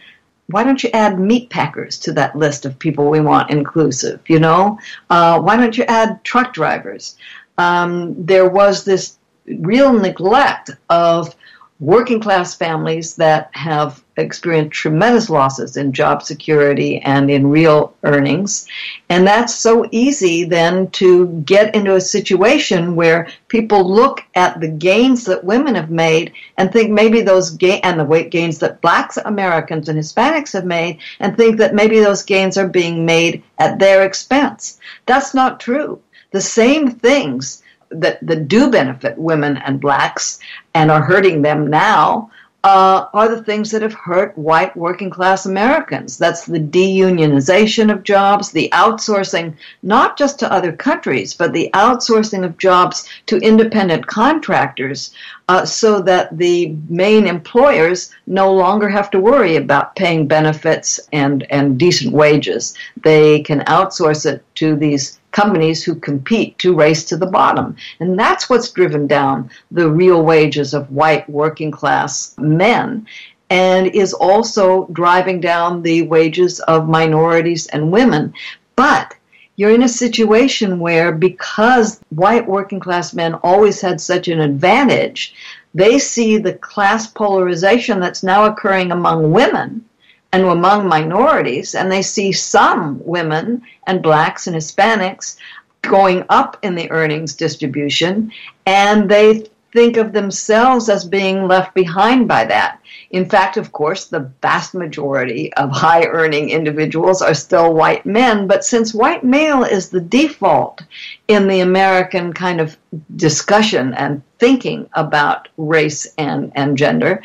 Why 0.51 0.63
don't 0.63 0.83
you 0.83 0.89
add 0.93 1.19
meat 1.19 1.51
packers 1.51 1.99
to 1.99 2.13
that 2.13 2.35
list 2.35 2.65
of 2.65 2.79
people 2.79 3.07
we 3.07 3.19
want 3.19 3.51
inclusive? 3.51 4.19
You 4.25 4.39
know, 4.39 4.79
uh, 5.07 5.39
why 5.39 5.55
don't 5.57 5.77
you 5.77 5.83
add 5.83 6.23
truck 6.23 6.53
drivers? 6.53 7.17
Um, 7.59 8.15
there 8.25 8.49
was 8.49 8.83
this 8.83 9.18
real 9.57 9.93
neglect 9.93 10.71
of 10.89 11.35
working 11.79 12.19
class 12.19 12.55
families 12.55 13.15
that 13.15 13.49
have 13.53 14.03
experienced 14.17 14.73
tremendous 14.73 15.29
losses 15.29 15.77
in 15.77 15.93
job 15.93 16.21
security 16.21 16.99
and 16.99 17.31
in 17.31 17.47
real 17.47 17.95
earnings. 18.03 18.67
And 19.07 19.25
that's 19.25 19.55
so 19.55 19.87
easy 19.91 20.43
then 20.43 20.89
to 20.91 21.27
get 21.45 21.73
into 21.73 21.95
a 21.95 22.01
situation 22.01 22.97
where 22.97 23.29
people 23.47 23.89
look 23.89 24.25
at 24.35 24.59
the 24.59 24.67
gains 24.67 25.23
that 25.25 25.45
women 25.45 25.75
have 25.75 25.89
made 25.89 26.33
and 26.57 26.69
think 26.71 26.91
maybe 26.91 27.21
those 27.21 27.51
gains 27.51 27.81
and 27.83 27.97
the 27.97 28.03
weight 28.03 28.29
gains 28.29 28.59
that 28.59 28.81
blacks 28.81 29.17
Americans 29.17 29.87
and 29.87 29.97
Hispanics 29.97 30.51
have 30.51 30.65
made 30.65 30.97
and 31.21 31.37
think 31.37 31.57
that 31.59 31.73
maybe 31.73 32.01
those 32.01 32.23
gains 32.23 32.57
are 32.57 32.67
being 32.67 33.05
made 33.05 33.41
at 33.57 33.79
their 33.79 34.03
expense. 34.03 34.79
That's 35.05 35.33
not 35.33 35.61
true. 35.61 36.01
The 36.31 36.41
same 36.41 36.91
things 36.91 37.63
that, 37.91 38.19
that 38.25 38.47
do 38.47 38.69
benefit 38.69 39.17
women 39.17 39.57
and 39.57 39.81
blacks 39.81 40.39
and 40.73 40.91
are 40.91 41.03
hurting 41.03 41.41
them 41.41 41.67
now 41.67 42.29
uh, 42.63 43.07
are 43.13 43.29
the 43.29 43.43
things 43.43 43.71
that 43.71 43.81
have 43.81 43.93
hurt 43.93 44.37
white 44.37 44.75
working 44.75 45.09
class 45.09 45.45
Americans. 45.45 46.17
That's 46.17 46.45
the 46.45 46.59
deunionization 46.59 47.91
of 47.91 48.03
jobs, 48.03 48.51
the 48.51 48.69
outsourcing, 48.73 49.55
not 49.81 50.17
just 50.17 50.39
to 50.39 50.51
other 50.51 50.73
countries, 50.73 51.33
but 51.33 51.53
the 51.53 51.69
outsourcing 51.73 52.43
of 52.43 52.57
jobs 52.57 53.07
to 53.27 53.37
independent 53.37 54.07
contractors 54.07 55.13
uh, 55.47 55.65
so 55.65 56.01
that 56.01 56.37
the 56.37 56.75
main 56.89 57.27
employers 57.27 58.11
no 58.27 58.53
longer 58.53 58.89
have 58.89 59.09
to 59.11 59.19
worry 59.19 59.55
about 59.55 59.95
paying 59.95 60.27
benefits 60.27 60.99
and, 61.13 61.47
and 61.49 61.79
decent 61.79 62.13
wages. 62.13 62.73
They 63.01 63.41
can 63.41 63.61
outsource 63.61 64.25
it 64.25 64.43
to 64.55 64.75
these 64.75 65.18
companies 65.31 65.83
who 65.83 65.95
compete 65.95 66.57
to 66.59 66.75
race 66.75 67.03
to 67.05 67.17
the 67.17 67.25
bottom. 67.25 67.75
And 67.99 68.17
that's 68.17 68.49
what's 68.49 68.71
driven 68.71 69.07
down 69.07 69.49
the 69.71 69.89
real 69.89 70.23
wages 70.23 70.73
of 70.73 70.91
white 70.91 71.29
working 71.29 71.71
class 71.71 72.35
men 72.37 73.07
and 73.49 73.87
is 73.87 74.13
also 74.13 74.87
driving 74.91 75.39
down 75.39 75.81
the 75.81 76.03
wages 76.03 76.59
of 76.61 76.87
minorities 76.87 77.67
and 77.67 77.91
women. 77.91 78.33
But 78.75 79.15
you're 79.55 79.73
in 79.73 79.83
a 79.83 79.89
situation 79.89 80.79
where 80.79 81.11
because 81.11 81.99
white 82.09 82.47
working 82.47 82.79
class 82.79 83.13
men 83.13 83.33
always 83.35 83.81
had 83.81 83.99
such 83.99 84.27
an 84.27 84.39
advantage, 84.39 85.33
they 85.73 85.99
see 85.99 86.37
the 86.37 86.53
class 86.53 87.07
polarization 87.07 87.99
that's 87.99 88.23
now 88.23 88.45
occurring 88.45 88.91
among 88.91 89.31
women 89.31 89.83
and 90.31 90.43
among 90.43 90.87
minorities, 90.87 91.75
and 91.75 91.91
they 91.91 92.01
see 92.01 92.31
some 92.31 93.01
women 93.05 93.61
and 93.87 94.03
blacks 94.03 94.47
and 94.47 94.55
Hispanics 94.55 95.37
going 95.81 96.23
up 96.29 96.57
in 96.61 96.75
the 96.75 96.89
earnings 96.91 97.35
distribution, 97.35 98.31
and 98.65 99.09
they 99.09 99.49
think 99.73 99.97
of 99.97 100.13
themselves 100.13 100.89
as 100.89 101.05
being 101.05 101.47
left 101.47 101.73
behind 101.75 102.27
by 102.27 102.43
that. 102.45 102.79
In 103.11 103.27
fact, 103.27 103.57
of 103.57 103.71
course, 103.71 104.05
the 104.05 104.31
vast 104.41 104.73
majority 104.73 105.53
of 105.53 105.71
high 105.71 106.05
earning 106.05 106.49
individuals 106.49 107.21
are 107.21 107.33
still 107.33 107.73
white 107.73 108.05
men, 108.05 108.47
but 108.47 108.65
since 108.65 108.93
white 108.93 109.23
male 109.23 109.63
is 109.63 109.89
the 109.89 110.01
default 110.01 110.83
in 111.27 111.47
the 111.47 111.59
American 111.59 112.33
kind 112.33 112.61
of 112.61 112.77
discussion 113.15 113.93
and 113.93 114.21
thinking 114.39 114.89
about 114.93 115.47
race 115.57 116.07
and, 116.17 116.51
and 116.55 116.77
gender, 116.77 117.21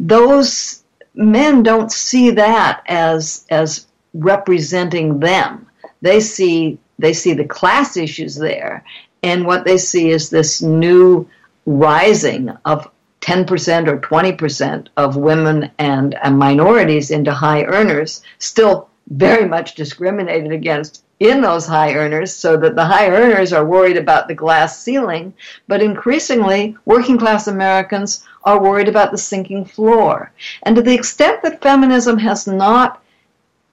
those 0.00 0.82
men 1.16 1.62
don't 1.62 1.90
see 1.90 2.30
that 2.32 2.82
as 2.86 3.46
as 3.50 3.86
representing 4.14 5.18
them. 5.20 5.66
They 6.02 6.20
see 6.20 6.78
they 6.98 7.12
see 7.12 7.32
the 7.32 7.44
class 7.44 7.96
issues 7.96 8.36
there, 8.36 8.84
and 9.22 9.46
what 9.46 9.64
they 9.64 9.78
see 9.78 10.10
is 10.10 10.30
this 10.30 10.62
new 10.62 11.28
rising 11.66 12.50
of 12.64 12.88
10% 13.20 13.88
or 13.88 13.98
20% 13.98 14.86
of 14.96 15.16
women 15.16 15.70
and, 15.78 16.14
and 16.22 16.38
minorities 16.38 17.10
into 17.10 17.32
high 17.32 17.64
earners, 17.64 18.22
still 18.38 18.88
very 19.08 19.48
much 19.48 19.74
discriminated 19.74 20.52
against 20.52 21.02
in 21.18 21.40
those 21.40 21.66
high 21.66 21.94
earners, 21.94 22.34
so 22.34 22.56
that 22.58 22.74
the 22.74 22.84
high 22.84 23.08
earners 23.08 23.52
are 23.52 23.64
worried 23.64 23.96
about 23.96 24.28
the 24.28 24.34
glass 24.34 24.82
ceiling, 24.82 25.32
but 25.66 25.82
increasingly, 25.82 26.76
working 26.84 27.16
class 27.16 27.46
Americans 27.46 28.24
are 28.44 28.62
worried 28.62 28.88
about 28.88 29.10
the 29.10 29.18
sinking 29.18 29.64
floor. 29.64 30.30
And 30.64 30.76
to 30.76 30.82
the 30.82 30.94
extent 30.94 31.42
that 31.42 31.62
feminism 31.62 32.18
has 32.18 32.46
not 32.46 33.02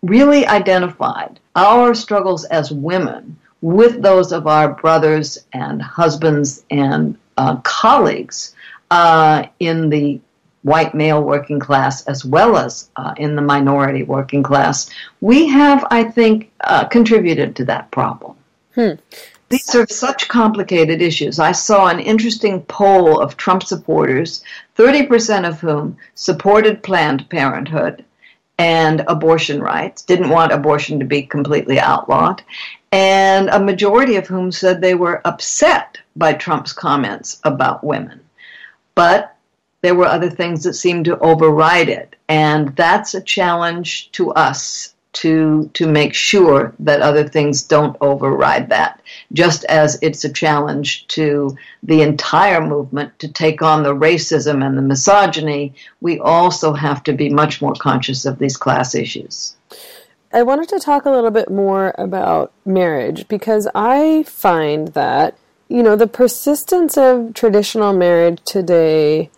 really 0.01 0.45
identified 0.47 1.39
our 1.56 1.93
struggles 1.93 2.45
as 2.45 2.71
women 2.71 3.38
with 3.62 4.01
those 4.01 4.32
of 4.32 4.47
our 4.47 4.73
brothers 4.73 5.45
and 5.53 5.82
husbands 5.82 6.65
and 6.69 7.17
uh, 7.38 7.56
colleagues 7.63 8.56
uh, 8.91 9.45
in 9.60 9.89
the 9.89 10.19
white 10.63 10.93
male 10.93 11.21
working 11.21 11.60
class 11.60 12.06
as 12.08 12.26
well 12.26 12.58
as 12.58 12.89
uh, 12.95 13.13
in 13.17 13.36
the 13.36 13.41
minority 13.41 14.04
working 14.04 14.43
class, 14.43 14.89
we 15.21 15.47
have, 15.47 15.86
I 15.91 16.04
think, 16.04 16.52
uh, 16.62 16.86
contributed 16.86 17.56
to 17.58 17.65
that 17.65 17.91
problem. 17.91 18.36
Hmm. 18.76 18.93
These 19.49 19.76
are 19.76 19.86
such 19.88 20.30
complicated 20.30 21.02
issues. 21.02 21.38
I 21.38 21.52
saw 21.52 21.88
an 21.88 21.99
interesting 21.99 22.62
poll 22.62 23.19
of 23.19 23.38
Trump 23.38 23.62
supporters, 23.62 24.43
30% 24.78 25.47
of 25.47 25.60
whom 25.60 25.97
supported 26.15 26.82
Planned 26.82 27.30
Parenthood 27.30 28.04
and 28.58 29.04
abortion 29.08 29.62
rights, 29.62 30.02
didn't 30.02 30.30
want 30.30 30.52
abortion 30.52 30.99
to 30.99 31.06
be 31.06 31.23
completely 31.23 31.80
outlawed, 31.80 32.41
and 32.91 33.49
a 33.49 33.60
majority 33.60 34.15
of 34.15 34.28
whom 34.28 34.52
said 34.52 34.80
they 34.80 34.95
were 34.95 35.21
upset 35.26 35.99
by 36.15 36.34
Trump's 36.34 36.73
comments 36.73 37.39
about 37.43 37.84
women. 37.84 38.21
But 38.95 39.32
there 39.83 39.93
were 39.93 40.05
other 40.05 40.29
things 40.29 40.63
that 40.63 40.73
seemed 40.73 41.05
to 41.05 41.19
override 41.19 41.89
it. 41.89 42.15
And 42.29 42.75
that's 42.75 43.13
a 43.13 43.21
challenge 43.21 44.09
to 44.13 44.31
us 44.31 44.95
to 45.11 45.69
to 45.73 45.85
make 45.87 46.15
sure 46.15 46.73
that 46.79 47.01
other 47.01 47.27
things 47.27 47.61
don't 47.61 47.95
override 48.01 48.69
that 48.69 48.99
just 49.31 49.63
as 49.65 49.99
it's 50.01 50.23
a 50.23 50.33
challenge 50.33 51.05
to 51.07 51.55
the 51.83 52.01
entire 52.01 52.65
movement 52.65 53.19
to 53.19 53.31
take 53.31 53.61
on 53.61 53.83
the 53.83 53.93
racism 53.93 54.65
and 54.65 54.75
the 54.75 54.81
misogyny 54.81 55.71
we 56.01 56.17
also 56.19 56.73
have 56.73 57.03
to 57.03 57.13
be 57.13 57.29
much 57.29 57.61
more 57.61 57.75
conscious 57.75 58.25
of 58.25 58.39
these 58.39 58.57
class 58.57 58.95
issues 58.95 59.55
I 60.31 60.41
wanted 60.41 60.69
to 60.69 60.79
talk 60.79 61.05
a 61.05 61.11
little 61.11 61.29
bit 61.29 61.51
more 61.51 61.93
about 61.99 62.51
marriage 62.65 63.27
because 63.27 63.67
I 63.75 64.23
find 64.23 64.87
that 64.89 65.37
you 65.69 65.83
know 65.83 65.95
the 65.95 66.07
persistence 66.07 66.97
of 66.97 67.35
traditional 67.35 67.93
marriage 67.93 68.39
today 68.45 69.29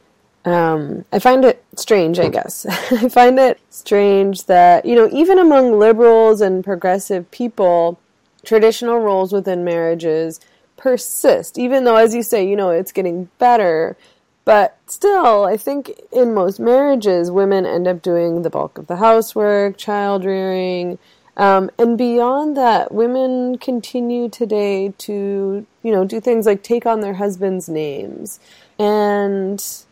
um, 0.46 1.06
I 1.12 1.20
find 1.20 1.44
it 1.44 1.64
strange, 1.76 2.20
I 2.20 2.30
guess. 2.30 2.66
I 2.92 3.10
find 3.10 3.40
it 3.40 3.60
strange 3.72 4.46
that, 4.46 4.86
you 4.86 4.96
know, 4.96 5.10
even 5.12 5.40
among 5.40 5.80
liberals 5.80 6.40
and 6.40 6.64
progressive 6.64 7.30
people, 7.32 8.00
traditional 8.46 9.00
roles 9.00 9.34
within 9.34 9.64
marriages 9.64 10.40
persist, 10.78 11.58
even 11.58 11.84
though, 11.84 11.96
as 11.96 12.14
you 12.14 12.22
say, 12.22 12.48
you 12.48 12.56
know, 12.56 12.70
it's 12.70 12.92
getting 12.92 13.30
better. 13.40 13.98
But 14.44 14.78
still, 14.86 15.46
I 15.46 15.58
think 15.58 16.00
in 16.12 16.36
most 16.36 16.60
marriages, 16.60 17.32
women 17.32 17.66
end 17.66 17.88
up 17.88 18.04
doing 18.04 18.44
the 18.44 18.52
bulk 18.52 18.78
of 18.78 18.86
the 18.86 18.98
housework, 18.98 19.78
child 19.78 20.24
rearing. 20.24 21.00
Um, 21.38 21.72
and 21.80 21.98
beyond 21.98 22.56
that, 22.56 22.94
women 22.94 23.58
continue 23.58 24.30
today 24.30 24.94
to, 25.00 25.66
you 25.82 25.92
know, 25.92 26.06
do 26.06 26.22
things 26.22 26.46
like 26.46 26.62
take 26.62 26.86
on 26.86 27.02
their 27.02 27.16
husbands' 27.16 27.68
names. 27.68 28.40
And 28.78 29.85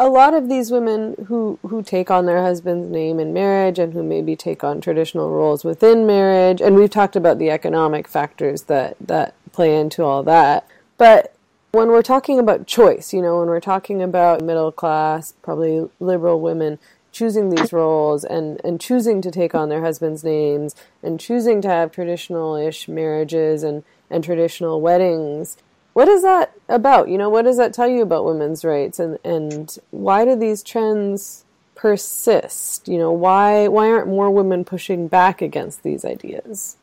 a 0.00 0.08
lot 0.08 0.32
of 0.32 0.48
these 0.48 0.70
women 0.70 1.14
who 1.28 1.58
who 1.68 1.82
take 1.82 2.10
on 2.10 2.24
their 2.24 2.40
husband's 2.40 2.88
name 2.90 3.20
in 3.20 3.34
marriage 3.34 3.78
and 3.78 3.92
who 3.92 4.02
maybe 4.02 4.34
take 4.34 4.64
on 4.64 4.80
traditional 4.80 5.30
roles 5.30 5.62
within 5.62 6.06
marriage 6.06 6.62
and 6.62 6.74
we've 6.74 6.88
talked 6.88 7.16
about 7.16 7.38
the 7.38 7.50
economic 7.50 8.08
factors 8.08 8.62
that 8.62 8.96
that 8.98 9.34
play 9.52 9.78
into 9.78 10.02
all 10.02 10.22
that. 10.22 10.66
But 10.96 11.34
when 11.72 11.88
we're 11.88 12.00
talking 12.00 12.38
about 12.38 12.66
choice 12.66 13.12
you 13.12 13.20
know 13.20 13.40
when 13.40 13.48
we're 13.48 13.60
talking 13.60 14.02
about 14.02 14.42
middle 14.42 14.72
class 14.72 15.34
probably 15.42 15.90
liberal 16.00 16.40
women 16.40 16.78
choosing 17.12 17.50
these 17.50 17.70
roles 17.70 18.24
and 18.24 18.58
and 18.64 18.80
choosing 18.80 19.20
to 19.20 19.30
take 19.30 19.54
on 19.54 19.68
their 19.68 19.82
husband's 19.82 20.24
names 20.24 20.74
and 21.02 21.20
choosing 21.20 21.60
to 21.60 21.68
have 21.68 21.92
traditional-ish 21.92 22.88
marriages 22.88 23.62
and 23.62 23.84
and 24.08 24.24
traditional 24.24 24.80
weddings 24.80 25.58
what 25.92 26.08
is 26.08 26.22
that 26.22 26.52
about? 26.68 27.08
You 27.08 27.18
know, 27.18 27.28
what 27.28 27.42
does 27.42 27.56
that 27.56 27.74
tell 27.74 27.88
you 27.88 28.02
about 28.02 28.24
women's 28.24 28.64
rights 28.64 28.98
and, 28.98 29.18
and 29.24 29.76
why 29.90 30.24
do 30.24 30.36
these 30.36 30.62
trends 30.62 31.44
persist? 31.74 32.88
You 32.88 32.98
know, 32.98 33.12
why 33.12 33.68
why 33.68 33.90
aren't 33.90 34.08
more 34.08 34.30
women 34.30 34.64
pushing 34.64 35.08
back 35.08 35.42
against 35.42 35.82
these 35.82 36.04
ideas? 36.04 36.76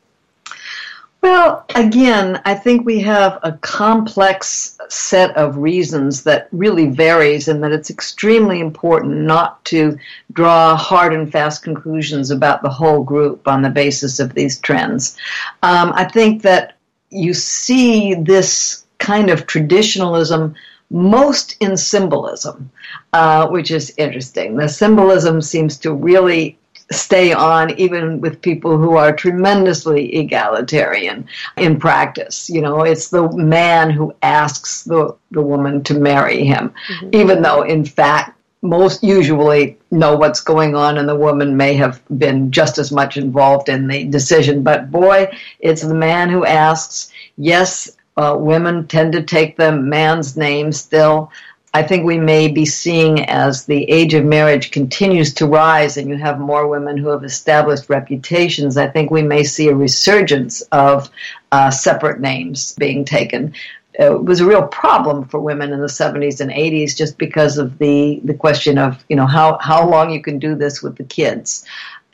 Well, 1.21 1.65
again, 1.75 2.41
I 2.45 2.53
think 2.53 2.85
we 2.85 2.99
have 2.99 3.39
a 3.41 3.53
complex 3.53 4.77
set 4.87 5.35
of 5.35 5.57
reasons 5.57 6.23
that 6.23 6.47
really 6.51 6.87
varies, 6.87 7.47
and 7.47 7.63
that 7.63 7.71
it's 7.71 7.89
extremely 7.89 8.59
important 8.59 9.17
not 9.17 9.63
to 9.65 9.97
draw 10.31 10.75
hard 10.75 11.13
and 11.13 11.31
fast 11.31 11.63
conclusions 11.63 12.29
about 12.29 12.61
the 12.61 12.69
whole 12.69 13.03
group 13.03 13.47
on 13.47 13.61
the 13.61 13.69
basis 13.69 14.19
of 14.19 14.35
these 14.35 14.59
trends. 14.59 15.17
Um, 15.63 15.91
I 15.95 16.05
think 16.05 16.43
that 16.43 16.77
you 17.09 17.33
see 17.33 18.13
this 18.13 18.85
kind 18.99 19.29
of 19.29 19.47
traditionalism 19.47 20.55
most 20.89 21.57
in 21.59 21.75
symbolism, 21.75 22.69
uh, 23.13 23.47
which 23.47 23.71
is 23.71 23.93
interesting. 23.97 24.55
The 24.55 24.69
symbolism 24.69 25.41
seems 25.41 25.77
to 25.79 25.93
really 25.93 26.57
stay 26.91 27.33
on 27.33 27.77
even 27.77 28.21
with 28.21 28.41
people 28.41 28.77
who 28.77 28.95
are 28.95 29.11
tremendously 29.11 30.15
egalitarian 30.15 31.27
in 31.57 31.79
practice. 31.79 32.49
You 32.49 32.61
know, 32.61 32.83
it's 32.83 33.09
the 33.09 33.29
man 33.33 33.89
who 33.89 34.15
asks 34.21 34.83
the, 34.83 35.13
the 35.31 35.41
woman 35.41 35.83
to 35.83 35.99
marry 35.99 36.45
him, 36.45 36.73
mm-hmm. 36.89 37.09
even 37.11 37.41
though 37.41 37.63
in 37.63 37.83
fact 37.83 38.37
most 38.61 39.03
usually 39.03 39.77
know 39.91 40.15
what's 40.15 40.39
going 40.39 40.75
on 40.75 40.97
and 40.97 41.07
the 41.07 41.15
woman 41.15 41.57
may 41.57 41.73
have 41.73 42.01
been 42.17 42.51
just 42.51 42.77
as 42.77 42.91
much 42.91 43.17
involved 43.17 43.69
in 43.69 43.87
the 43.87 44.05
decision. 44.05 44.63
But 44.63 44.89
boy, 44.89 45.29
it's 45.59 45.81
the 45.81 45.93
man 45.93 46.29
who 46.29 46.45
asks. 46.45 47.11
Yes, 47.37 47.96
uh, 48.17 48.35
women 48.37 48.87
tend 48.87 49.13
to 49.13 49.23
take 49.23 49.55
the 49.55 49.71
man's 49.71 50.35
name 50.35 50.71
still. 50.71 51.31
I 51.73 51.83
think 51.83 52.05
we 52.05 52.17
may 52.17 52.47
be 52.47 52.65
seeing 52.65 53.25
as 53.25 53.65
the 53.65 53.83
age 53.89 54.15
of 54.15 54.25
marriage 54.25 54.71
continues 54.71 55.33
to 55.35 55.45
rise 55.45 55.97
and 55.97 56.09
you 56.09 56.15
have 56.17 56.39
more 56.39 56.67
women 56.67 56.97
who 56.97 57.09
have 57.09 57.23
established 57.23 57.89
reputations, 57.89 58.77
I 58.77 58.87
think 58.87 59.11
we 59.11 59.21
may 59.21 59.43
see 59.43 59.67
a 59.67 59.75
resurgence 59.75 60.61
of 60.71 61.11
uh, 61.51 61.69
separate 61.69 62.19
names 62.19 62.73
being 62.73 63.05
taken. 63.05 63.53
It 63.93 64.23
was 64.23 64.39
a 64.39 64.45
real 64.45 64.65
problem 64.67 65.25
for 65.25 65.39
women 65.39 65.71
in 65.71 65.79
the 65.79 65.87
70s 65.87 66.41
and 66.41 66.49
80s 66.49 66.95
just 66.95 67.17
because 67.17 67.59
of 67.59 67.77
the, 67.77 68.21
the 68.23 68.33
question 68.33 68.77
of, 68.77 69.03
you 69.09 69.15
know, 69.15 69.27
how, 69.27 69.57
how 69.59 69.87
long 69.87 70.09
you 70.09 70.21
can 70.21 70.39
do 70.39 70.55
this 70.55 70.81
with 70.81 70.95
the 70.95 71.03
kids. 71.03 71.65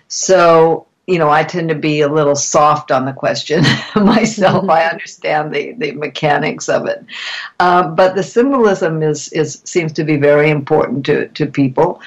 So 0.07 0.87
you 1.07 1.19
know, 1.19 1.29
I 1.29 1.43
tend 1.43 1.69
to 1.69 1.75
be 1.75 2.01
a 2.01 2.07
little 2.07 2.35
soft 2.35 2.91
on 2.91 3.05
the 3.05 3.13
question 3.13 3.63
myself. 3.95 4.69
I 4.69 4.85
understand 4.85 5.53
the, 5.53 5.73
the 5.73 5.91
mechanics 5.91 6.69
of 6.69 6.85
it, 6.85 7.03
um, 7.59 7.95
but 7.95 8.15
the 8.15 8.23
symbolism 8.23 9.03
is 9.03 9.27
is 9.29 9.61
seems 9.65 9.93
to 9.93 10.03
be 10.03 10.17
very 10.17 10.49
important 10.49 11.05
to 11.07 11.27
to 11.29 11.45
people. 11.45 12.01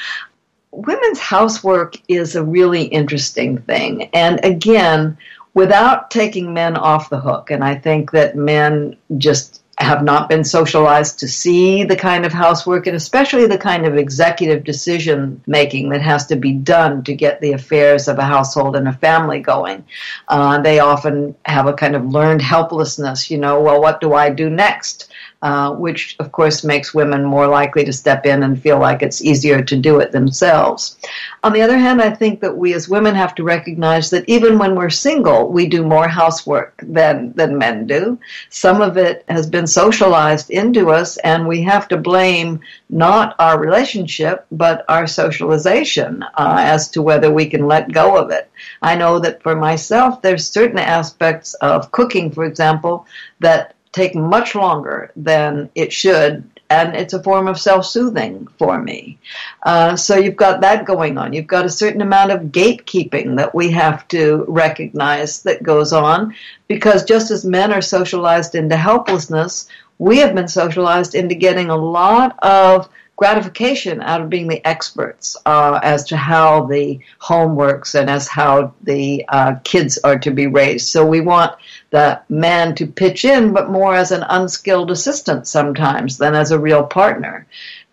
Women's 0.70 1.18
housework 1.18 1.96
is 2.08 2.36
a 2.36 2.44
really 2.44 2.84
interesting 2.84 3.58
thing, 3.58 4.10
and 4.12 4.40
again, 4.44 5.16
without 5.56 6.10
taking 6.10 6.52
men 6.52 6.76
off 6.76 7.08
the 7.08 7.18
hook. 7.18 7.50
And 7.50 7.64
I 7.64 7.74
think 7.74 8.10
that 8.10 8.36
men 8.36 8.94
just 9.16 9.62
have 9.78 10.02
not 10.02 10.28
been 10.28 10.42
socialized 10.42 11.18
to 11.18 11.28
see 11.28 11.84
the 11.84 11.96
kind 11.96 12.24
of 12.24 12.32
housework 12.32 12.86
and 12.86 12.96
especially 12.96 13.46
the 13.46 13.58
kind 13.58 13.84
of 13.84 13.96
executive 13.96 14.64
decision 14.64 15.42
making 15.46 15.90
that 15.90 16.00
has 16.00 16.26
to 16.26 16.36
be 16.36 16.52
done 16.52 17.04
to 17.04 17.14
get 17.14 17.40
the 17.42 17.52
affairs 17.52 18.08
of 18.08 18.18
a 18.18 18.24
household 18.24 18.74
and 18.74 18.88
a 18.88 18.92
family 18.92 19.38
going. 19.38 19.84
Uh, 20.28 20.58
they 20.62 20.80
often 20.80 21.34
have 21.44 21.66
a 21.66 21.74
kind 21.74 21.94
of 21.94 22.06
learned 22.06 22.40
helplessness, 22.40 23.30
you 23.30 23.36
know, 23.36 23.60
well, 23.60 23.80
what 23.80 24.00
do 24.00 24.14
I 24.14 24.30
do 24.30 24.48
next? 24.48 25.12
Uh, 25.42 25.72
which 25.72 26.16
of 26.18 26.32
course 26.32 26.64
makes 26.64 26.94
women 26.94 27.24
more 27.24 27.46
likely 27.46 27.84
to 27.84 27.92
step 27.92 28.26
in 28.26 28.42
and 28.42 28.60
feel 28.60 28.78
like 28.78 29.02
it's 29.02 29.22
easier 29.22 29.62
to 29.62 29.76
do 29.76 30.00
it 30.00 30.10
themselves. 30.12 30.96
On 31.44 31.52
the 31.52 31.62
other 31.62 31.78
hand, 31.78 32.02
I 32.02 32.10
think 32.10 32.40
that 32.40 32.56
we 32.56 32.74
as 32.74 32.88
women 32.88 33.14
have 33.14 33.34
to 33.36 33.44
recognize 33.44 34.10
that 34.10 34.28
even 34.28 34.58
when 34.58 34.74
we're 34.74 34.90
single, 34.90 35.52
we 35.52 35.66
do 35.66 35.84
more 35.84 36.08
housework 36.08 36.82
than, 36.82 37.32
than 37.34 37.58
men 37.58 37.86
do. 37.86 38.18
Some 38.48 38.80
of 38.80 38.96
it 38.96 39.24
has 39.28 39.46
been 39.46 39.66
socialized 39.66 40.50
into 40.50 40.90
us, 40.90 41.16
and 41.18 41.46
we 41.46 41.62
have 41.62 41.86
to 41.88 41.96
blame 41.96 42.60
not 42.90 43.36
our 43.38 43.60
relationship, 43.60 44.46
but 44.50 44.84
our 44.88 45.06
socialization 45.06 46.22
uh, 46.22 46.56
as 46.58 46.88
to 46.90 47.02
whether 47.02 47.30
we 47.30 47.46
can 47.46 47.66
let 47.66 47.92
go 47.92 48.16
of 48.16 48.30
it. 48.30 48.50
I 48.82 48.96
know 48.96 49.20
that 49.20 49.42
for 49.42 49.54
myself, 49.54 50.22
there's 50.22 50.50
certain 50.50 50.78
aspects 50.78 51.54
of 51.54 51.92
cooking, 51.92 52.32
for 52.32 52.44
example, 52.44 53.06
that 53.40 53.75
take 53.96 54.14
much 54.14 54.54
longer 54.54 55.10
than 55.16 55.70
it 55.74 55.92
should 55.92 56.44
and 56.68 56.96
it's 56.96 57.14
a 57.14 57.22
form 57.22 57.46
of 57.48 57.60
self-soothing 57.60 58.48
for 58.58 58.82
me. 58.82 59.18
Uh, 59.62 59.94
so 59.94 60.16
you've 60.16 60.36
got 60.36 60.60
that 60.60 60.84
going 60.84 61.16
on. 61.16 61.32
You've 61.32 61.46
got 61.46 61.64
a 61.64 61.70
certain 61.70 62.02
amount 62.02 62.32
of 62.32 62.50
gatekeeping 62.60 63.36
that 63.36 63.54
we 63.54 63.70
have 63.70 64.06
to 64.08 64.44
recognize 64.48 65.42
that 65.42 65.62
goes 65.62 65.92
on, 65.92 66.34
because 66.66 67.04
just 67.04 67.30
as 67.30 67.44
men 67.44 67.72
are 67.72 67.82
socialized 67.82 68.54
into 68.54 68.76
helplessness, 68.76 69.68
we 69.98 70.18
have 70.18 70.34
been 70.34 70.48
socialized 70.48 71.14
into 71.14 71.34
getting 71.34 71.70
a 71.70 71.76
lot 71.76 72.36
of 72.42 72.88
gratification 73.16 74.02
out 74.02 74.20
of 74.20 74.28
being 74.28 74.46
the 74.46 74.64
experts 74.66 75.36
uh, 75.46 75.80
as 75.82 76.04
to 76.04 76.16
how 76.16 76.66
the 76.66 76.98
home 77.18 77.56
works 77.56 77.94
and 77.94 78.10
as 78.10 78.28
how 78.28 78.74
the 78.82 79.24
uh, 79.28 79.54
kids 79.64 79.98
are 80.04 80.18
to 80.18 80.30
be 80.30 80.46
raised. 80.46 80.88
So 80.88 81.06
we 81.06 81.22
want 81.22 81.56
the 81.96 82.20
man 82.28 82.74
to 82.74 82.86
pitch 82.86 83.24
in, 83.24 83.54
but 83.54 83.70
more 83.70 83.94
as 83.94 84.10
an 84.12 84.22
unskilled 84.28 84.90
assistant 84.90 85.46
sometimes 85.48 86.18
than 86.18 86.34
as 86.34 86.50
a 86.50 86.58
real 86.58 86.84
partner. 86.84 87.46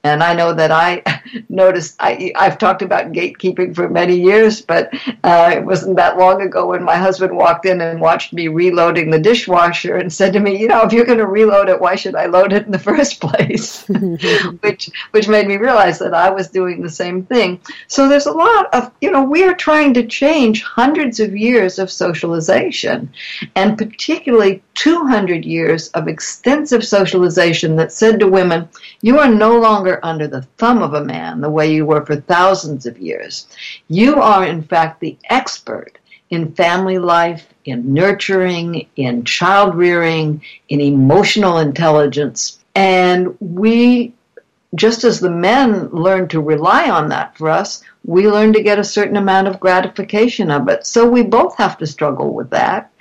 And 0.05 0.21
I 0.21 0.33
know 0.33 0.53
that 0.53 0.69
I 0.69 1.01
noticed, 1.49 1.95
I, 1.99 2.33
I've 2.35 2.57
talked 2.57 2.81
about 2.81 3.13
gatekeeping 3.13 3.73
for 3.73 3.87
many 3.87 4.19
years, 4.19 4.61
but 4.61 4.93
uh, 5.23 5.51
it 5.55 5.63
wasn't 5.63 5.95
that 5.95 6.17
long 6.17 6.41
ago 6.41 6.67
when 6.67 6.83
my 6.83 6.97
husband 6.97 7.37
walked 7.37 7.65
in 7.65 7.79
and 7.79 8.01
watched 8.01 8.33
me 8.33 8.49
reloading 8.49 9.09
the 9.09 9.19
dishwasher 9.19 9.95
and 9.95 10.11
said 10.11 10.33
to 10.33 10.41
me, 10.41 10.59
you 10.59 10.67
know, 10.67 10.81
if 10.81 10.91
you're 10.91 11.05
going 11.05 11.19
to 11.19 11.27
reload 11.27 11.69
it, 11.69 11.79
why 11.79 11.95
should 11.95 12.15
I 12.15 12.25
load 12.25 12.51
it 12.51 12.65
in 12.65 12.71
the 12.71 12.79
first 12.93 13.21
place? 13.21 13.87
which, 14.59 14.89
which 15.11 15.29
made 15.29 15.47
me 15.47 15.55
realize 15.55 15.99
that 15.99 16.13
I 16.13 16.29
was 16.29 16.49
doing 16.49 16.81
the 16.81 16.89
same 16.89 17.25
thing. 17.25 17.61
So 17.87 18.09
there's 18.09 18.25
a 18.25 18.31
lot 18.31 18.73
of, 18.73 18.91
you 18.99 19.09
know, 19.09 19.23
we 19.23 19.43
are 19.45 19.55
trying 19.55 19.93
to 19.93 20.05
change 20.05 20.63
hundreds 20.63 21.21
of 21.21 21.35
years 21.35 21.79
of 21.79 21.89
socialization 21.89 23.13
and 23.55 23.77
particularly 23.77 24.61
200 24.73 25.45
years 25.45 25.87
of 25.89 26.07
extensive 26.07 26.83
socialization 26.83 27.75
that 27.75 27.91
said 27.91 28.19
to 28.19 28.27
women, 28.27 28.67
you 29.01 29.19
are 29.19 29.29
no 29.29 29.57
longer 29.57 29.92
under 30.03 30.27
the 30.27 30.43
thumb 30.57 30.81
of 30.81 30.93
a 30.93 31.03
man 31.03 31.41
the 31.41 31.49
way 31.49 31.73
you 31.73 31.85
were 31.85 32.05
for 32.05 32.15
thousands 32.15 32.85
of 32.85 32.97
years. 32.97 33.47
You 33.87 34.21
are, 34.21 34.45
in 34.45 34.63
fact, 34.63 34.99
the 34.99 35.17
expert 35.29 35.97
in 36.29 36.53
family 36.53 36.97
life, 36.97 37.47
in 37.65 37.93
nurturing, 37.93 38.87
in 38.95 39.23
child 39.23 39.75
rearing, 39.75 40.41
in 40.69 40.81
emotional 40.81 41.59
intelligence. 41.59 42.59
And 42.73 43.37
we, 43.39 44.13
just 44.73 45.03
as 45.03 45.19
the 45.19 45.29
men 45.29 45.89
learn 45.89 46.27
to 46.29 46.41
rely 46.41 46.89
on 46.89 47.09
that 47.09 47.37
for 47.37 47.49
us, 47.49 47.83
we 48.03 48.27
learn 48.27 48.51
to 48.53 48.63
get 48.63 48.79
a 48.79 48.83
certain 48.83 49.17
amount 49.17 49.47
of 49.47 49.59
gratification 49.59 50.49
of 50.49 50.67
it. 50.69 50.87
So 50.87 51.07
we 51.07 51.23
both 51.23 51.55
have 51.57 51.77
to 51.77 51.87
struggle 51.87 52.33
with 52.33 52.49
that. 52.49 52.91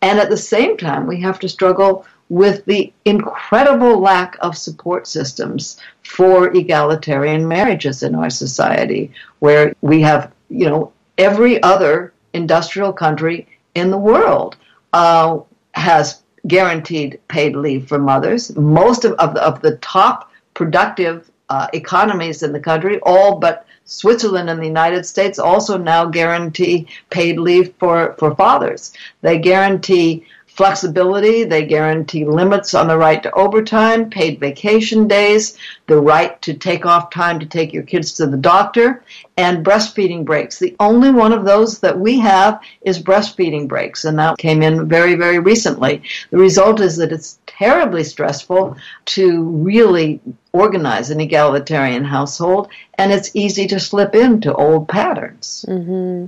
And 0.00 0.18
at 0.18 0.30
the 0.30 0.36
same 0.36 0.76
time, 0.76 1.06
we 1.06 1.20
have 1.22 1.40
to 1.40 1.48
struggle 1.48 2.06
with 2.28 2.64
the 2.64 2.92
incredible 3.04 4.00
lack 4.00 4.36
of 4.40 4.56
support 4.56 5.06
systems 5.06 5.78
for 6.02 6.54
egalitarian 6.56 7.46
marriages 7.46 8.02
in 8.02 8.14
our 8.14 8.30
society, 8.30 9.12
where 9.38 9.74
we 9.80 10.00
have, 10.00 10.32
you 10.48 10.68
know, 10.68 10.92
every 11.18 11.62
other 11.62 12.12
industrial 12.32 12.92
country 12.92 13.46
in 13.74 13.90
the 13.90 13.98
world 13.98 14.56
uh, 14.92 15.38
has 15.72 16.22
guaranteed 16.46 17.20
paid 17.28 17.56
leave 17.56 17.88
for 17.88 17.98
mothers. 17.98 18.54
Most 18.56 19.04
of, 19.04 19.12
of, 19.14 19.34
the, 19.34 19.42
of 19.42 19.62
the 19.62 19.76
top 19.78 20.30
productive 20.54 21.30
uh, 21.48 21.68
economies 21.72 22.42
in 22.42 22.52
the 22.52 22.60
country, 22.60 22.98
all 23.02 23.38
but 23.38 23.66
Switzerland 23.84 24.50
and 24.50 24.60
the 24.60 24.66
United 24.66 25.06
States, 25.06 25.38
also 25.38 25.78
now 25.78 26.04
guarantee 26.04 26.88
paid 27.10 27.38
leave 27.38 27.72
for, 27.78 28.14
for 28.18 28.34
fathers. 28.34 28.92
They 29.20 29.38
guarantee 29.38 30.26
flexibility. 30.56 31.44
They 31.44 31.66
guarantee 31.66 32.24
limits 32.24 32.74
on 32.74 32.88
the 32.88 32.96
right 32.96 33.22
to 33.22 33.30
overtime, 33.32 34.10
paid 34.10 34.40
vacation 34.40 35.06
days, 35.06 35.58
the 35.86 36.00
right 36.00 36.40
to 36.42 36.54
take 36.54 36.86
off 36.86 37.10
time 37.10 37.38
to 37.40 37.46
take 37.46 37.72
your 37.72 37.82
kids 37.82 38.12
to 38.14 38.26
the 38.26 38.36
doctor, 38.36 39.04
and 39.36 39.64
breastfeeding 39.64 40.24
breaks. 40.24 40.58
The 40.58 40.74
only 40.80 41.10
one 41.10 41.32
of 41.32 41.44
those 41.44 41.80
that 41.80 41.98
we 41.98 42.18
have 42.20 42.60
is 42.82 43.02
breastfeeding 43.02 43.68
breaks, 43.68 44.04
and 44.04 44.18
that 44.18 44.38
came 44.38 44.62
in 44.62 44.88
very, 44.88 45.14
very 45.14 45.38
recently. 45.38 46.02
The 46.30 46.38
result 46.38 46.80
is 46.80 46.96
that 46.96 47.12
it's 47.12 47.38
terribly 47.46 48.04
stressful 48.04 48.76
to 49.06 49.42
really 49.42 50.20
organize 50.52 51.10
an 51.10 51.20
egalitarian 51.20 52.04
household, 52.04 52.68
and 52.94 53.12
it's 53.12 53.30
easy 53.34 53.66
to 53.68 53.78
slip 53.78 54.14
into 54.14 54.54
old 54.54 54.88
patterns. 54.88 55.66
Mm-hmm. 55.68 56.26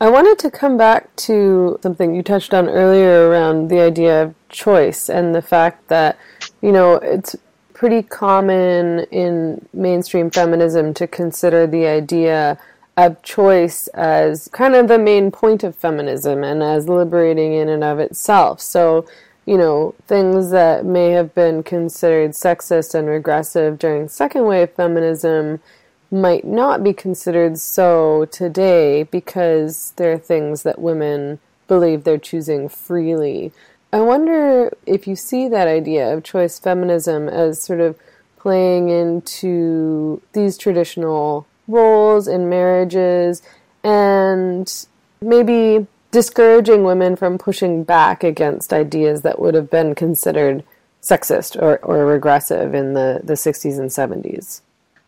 I 0.00 0.10
wanted 0.10 0.38
to 0.40 0.50
come 0.50 0.76
back 0.76 1.14
to 1.16 1.78
something 1.82 2.14
you 2.14 2.22
touched 2.22 2.52
on 2.52 2.68
earlier 2.68 3.28
around 3.28 3.68
the 3.68 3.80
idea 3.80 4.22
of 4.22 4.34
choice 4.48 5.08
and 5.08 5.34
the 5.34 5.42
fact 5.42 5.88
that, 5.88 6.18
you 6.60 6.72
know, 6.72 6.96
it's 6.96 7.36
pretty 7.72 8.02
common 8.02 9.00
in 9.10 9.66
mainstream 9.72 10.30
feminism 10.30 10.94
to 10.94 11.06
consider 11.06 11.66
the 11.66 11.86
idea 11.86 12.58
of 12.96 13.22
choice 13.22 13.88
as 13.88 14.48
kind 14.52 14.74
of 14.74 14.88
the 14.88 14.98
main 14.98 15.30
point 15.30 15.64
of 15.64 15.76
feminism 15.76 16.44
and 16.44 16.62
as 16.62 16.88
liberating 16.88 17.52
in 17.52 17.68
and 17.68 17.84
of 17.84 17.98
itself. 17.98 18.60
So, 18.60 19.06
you 19.46 19.58
know, 19.58 19.94
things 20.06 20.50
that 20.50 20.84
may 20.84 21.10
have 21.10 21.34
been 21.34 21.62
considered 21.62 22.32
sexist 22.32 22.94
and 22.94 23.08
regressive 23.08 23.78
during 23.78 24.08
second 24.08 24.44
wave 24.44 24.70
feminism 24.70 25.60
might 26.10 26.44
not 26.44 26.84
be 26.84 26.92
considered 26.92 27.58
so 27.58 28.26
today 28.26 29.02
because 29.04 29.92
there 29.96 30.12
are 30.12 30.18
things 30.18 30.62
that 30.62 30.80
women 30.80 31.38
believe 31.66 32.04
they're 32.04 32.18
choosing 32.18 32.68
freely. 32.68 33.52
I 33.92 34.00
wonder 34.00 34.72
if 34.86 35.06
you 35.06 35.16
see 35.16 35.48
that 35.48 35.68
idea 35.68 36.12
of 36.12 36.24
choice 36.24 36.58
feminism 36.58 37.28
as 37.28 37.62
sort 37.62 37.80
of 37.80 37.98
playing 38.38 38.90
into 38.90 40.20
these 40.32 40.58
traditional 40.58 41.46
roles 41.66 42.28
in 42.28 42.48
marriages 42.48 43.42
and 43.82 44.86
maybe 45.20 45.86
discouraging 46.10 46.84
women 46.84 47.16
from 47.16 47.38
pushing 47.38 47.84
back 47.84 48.22
against 48.22 48.72
ideas 48.72 49.22
that 49.22 49.40
would 49.40 49.54
have 49.54 49.70
been 49.70 49.94
considered 49.94 50.62
sexist 51.02 51.60
or, 51.60 51.78
or 51.78 52.06
regressive 52.06 52.74
in 52.74 52.94
the, 52.94 53.20
the 53.24 53.34
60s 53.34 53.78
and 53.78 53.90
70s. 53.90 54.60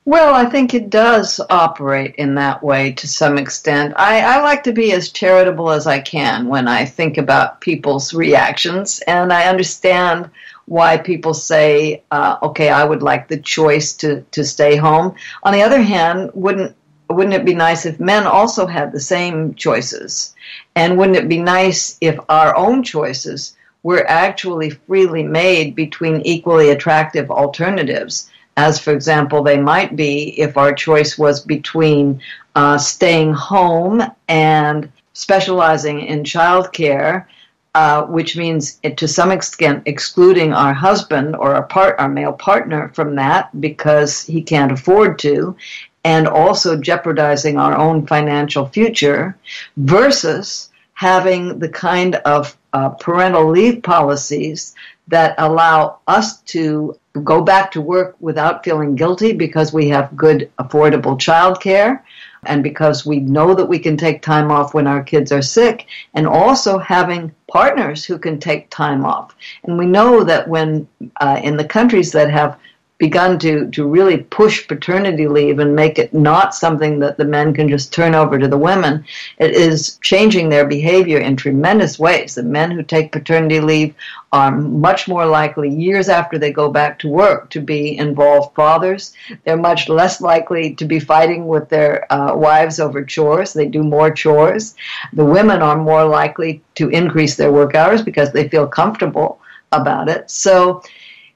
Well, 0.09 0.37
I 0.37 0.45
think 0.45 0.73
it 0.73 0.89
does 0.89 1.41
operate 1.51 2.15
in 2.15 2.37
that 2.37 2.63
way 2.63 2.93
to 2.93 3.09
some 3.09 3.37
extent. 3.39 3.93
I, 3.97 4.21
I, 4.21 4.41
like 4.41 4.63
to 4.63 4.73
be 4.73 4.93
as 4.93 5.09
charitable 5.09 5.73
as 5.73 5.89
I 5.89 5.99
can 5.99 6.47
when 6.47 6.69
I 6.69 6.85
think 6.85 7.19
about 7.19 7.61
people's 7.61 8.15
reactions, 8.15 9.01
and 9.09 9.33
I 9.33 9.49
understand 9.49 10.31
why 10.67 10.97
people 10.97 11.35
say, 11.35 12.05
uh, 12.13 12.37
"Okay, 12.41 12.69
I 12.69 12.85
would 12.85 13.03
like 13.03 13.27
the 13.27 13.37
choice 13.37 13.95
to 13.95 14.21
to 14.31 14.45
stay 14.45 14.77
home." 14.77 15.17
On 15.43 15.53
the 15.53 15.65
other 15.65 15.83
hand, 15.83 16.31
wouldn't 16.35 16.77
wouldn't 17.11 17.35
it 17.35 17.45
be 17.45 17.57
nice 17.57 17.85
if 17.85 17.99
men 17.99 18.29
also 18.29 18.65
had 18.65 18.93
the 18.93 19.01
same 19.01 19.55
choices? 19.55 20.37
And 20.77 20.97
wouldn't 20.97 21.19
it 21.19 21.29
be 21.29 21.41
nice 21.41 21.99
if 22.01 22.17
our 22.29 22.55
own 22.55 22.85
choices 22.85 23.57
were 23.83 24.09
actually 24.09 24.71
freely 24.71 25.25
made 25.25 25.75
between 25.75 26.21
equally 26.21 26.71
attractive 26.71 27.29
alternatives? 27.29 28.31
As 28.57 28.79
for 28.79 28.93
example 28.93 29.43
they 29.43 29.59
might 29.59 29.97
be 29.97 30.39
if 30.41 30.57
our 30.57 30.73
choice 30.73 31.19
was 31.19 31.41
between 31.41 32.21
uh, 32.55 32.79
staying 32.79 33.33
home 33.33 34.03
and 34.29 34.91
specializing 35.13 36.01
in 36.01 36.23
childcare, 36.23 37.27
uh, 37.75 38.03
which 38.05 38.37
means 38.37 38.79
it, 38.83 38.97
to 38.97 39.07
some 39.09 39.31
extent 39.31 39.83
excluding 39.87 40.53
our 40.53 40.73
husband 40.73 41.37
or 41.37 41.55
our 41.55 41.63
part 41.63 41.99
our 41.99 42.09
male 42.09 42.33
partner 42.33 42.91
from 42.95 43.15
that 43.15 43.49
because 43.61 44.23
he 44.23 44.43
can't 44.43 44.73
afford 44.73 45.19
to, 45.19 45.57
and 46.05 46.27
also 46.27 46.81
jeopardizing 46.81 47.59
our 47.59 47.77
own 47.77 48.07
financial 48.07 48.67
future, 48.67 49.37
versus 49.77 50.71
having 50.95 51.59
the 51.59 51.69
kind 51.69 52.15
of 52.17 52.57
uh, 52.73 52.89
parental 52.89 53.51
leave 53.51 53.83
policies 53.83 54.75
that 55.09 55.35
allow 55.39 56.01
us 56.07 56.41
to 56.43 56.99
go 57.25 57.43
back 57.43 57.71
to 57.73 57.81
work 57.81 58.17
without 58.21 58.65
feeling 58.65 58.95
guilty 58.95 59.33
because 59.33 59.73
we 59.73 59.89
have 59.89 60.17
good, 60.17 60.51
affordable 60.59 61.19
childcare 61.19 62.03
and 62.45 62.63
because 62.63 63.05
we 63.05 63.19
know 63.21 63.55
that 63.55 63.67
we 63.67 63.79
can 63.79 63.97
take 63.97 64.23
time 64.23 64.51
off 64.51 64.75
when 64.75 64.87
our 64.87 65.03
kids 65.03 65.33
are 65.33 65.43
sick, 65.43 65.87
and 66.15 66.27
also 66.27 66.79
having 66.79 67.35
partners 67.51 68.05
who 68.05 68.19
can 68.19 68.39
take 68.39 68.71
time 68.71 69.05
off. 69.05 69.35
And 69.65 69.79
we 69.79 69.87
know 69.87 70.25
that 70.25 70.49
when 70.49 70.87
uh, 71.21 71.41
in 71.43 71.57
the 71.57 71.65
countries 71.65 72.13
that 72.13 72.31
have 72.31 72.59
begun 72.99 73.39
to, 73.39 73.71
to 73.71 73.87
really 73.87 74.19
push 74.19 74.67
paternity 74.67 75.29
leave 75.29 75.59
and 75.59 75.77
make 75.77 75.99
it 75.99 76.15
not 76.15 76.55
something 76.55 76.99
that 76.99 77.19
the 77.19 77.25
men 77.25 77.53
can 77.53 77.69
just 77.69 77.93
turn 77.93 78.15
over 78.15 78.39
to 78.39 78.49
the 78.49 78.57
women, 78.57 79.05
it 79.39 79.51
is 79.51 79.99
changing 80.03 80.49
their 80.49 80.67
behavior 80.67 81.19
in 81.19 81.37
tremendous 81.37 81.99
ways. 81.99 82.35
The 82.35 82.43
men 82.43 82.71
who 82.71 82.83
take 82.83 83.13
paternity 83.13 83.61
leave 83.61 83.95
are 84.33 84.51
much 84.51 85.09
more 85.09 85.27
likely, 85.27 85.69
years 85.69 86.09
after 86.09 86.39
they 86.39 86.53
go 86.53 86.71
back 86.71 86.99
to 87.01 87.09
work, 87.09 87.51
to 87.51 87.61
be 87.61 87.99
involved 87.99 88.55
fathers. 88.55 89.13
They're 89.45 89.59
much 89.59 89.91
less 89.91 90.23
likely 90.23 90.75
to 90.77 90.85
be 90.87 90.99
fighting 90.99 91.47
with 91.47 91.69
their 91.69 92.11
uh, 92.11 92.35
wives 92.35 92.81
over 92.81 93.05
chores. 93.05 93.53
They 93.53 93.67
do 93.67 93.83
more 93.83 94.11
chores. 94.11 94.75
The 95.13 95.25
women 95.25 95.61
are 95.61 95.77
more 95.77 96.05
likely 96.05 96.63
to 96.77 96.89
increase 96.89 97.37
their 97.37 97.53
work 97.53 97.75
hours 97.75 98.01
because 98.01 98.33
they 98.33 98.49
feel 98.49 98.67
comfortable 98.67 99.39
about 99.73 100.09
it. 100.09 100.31
So, 100.31 100.83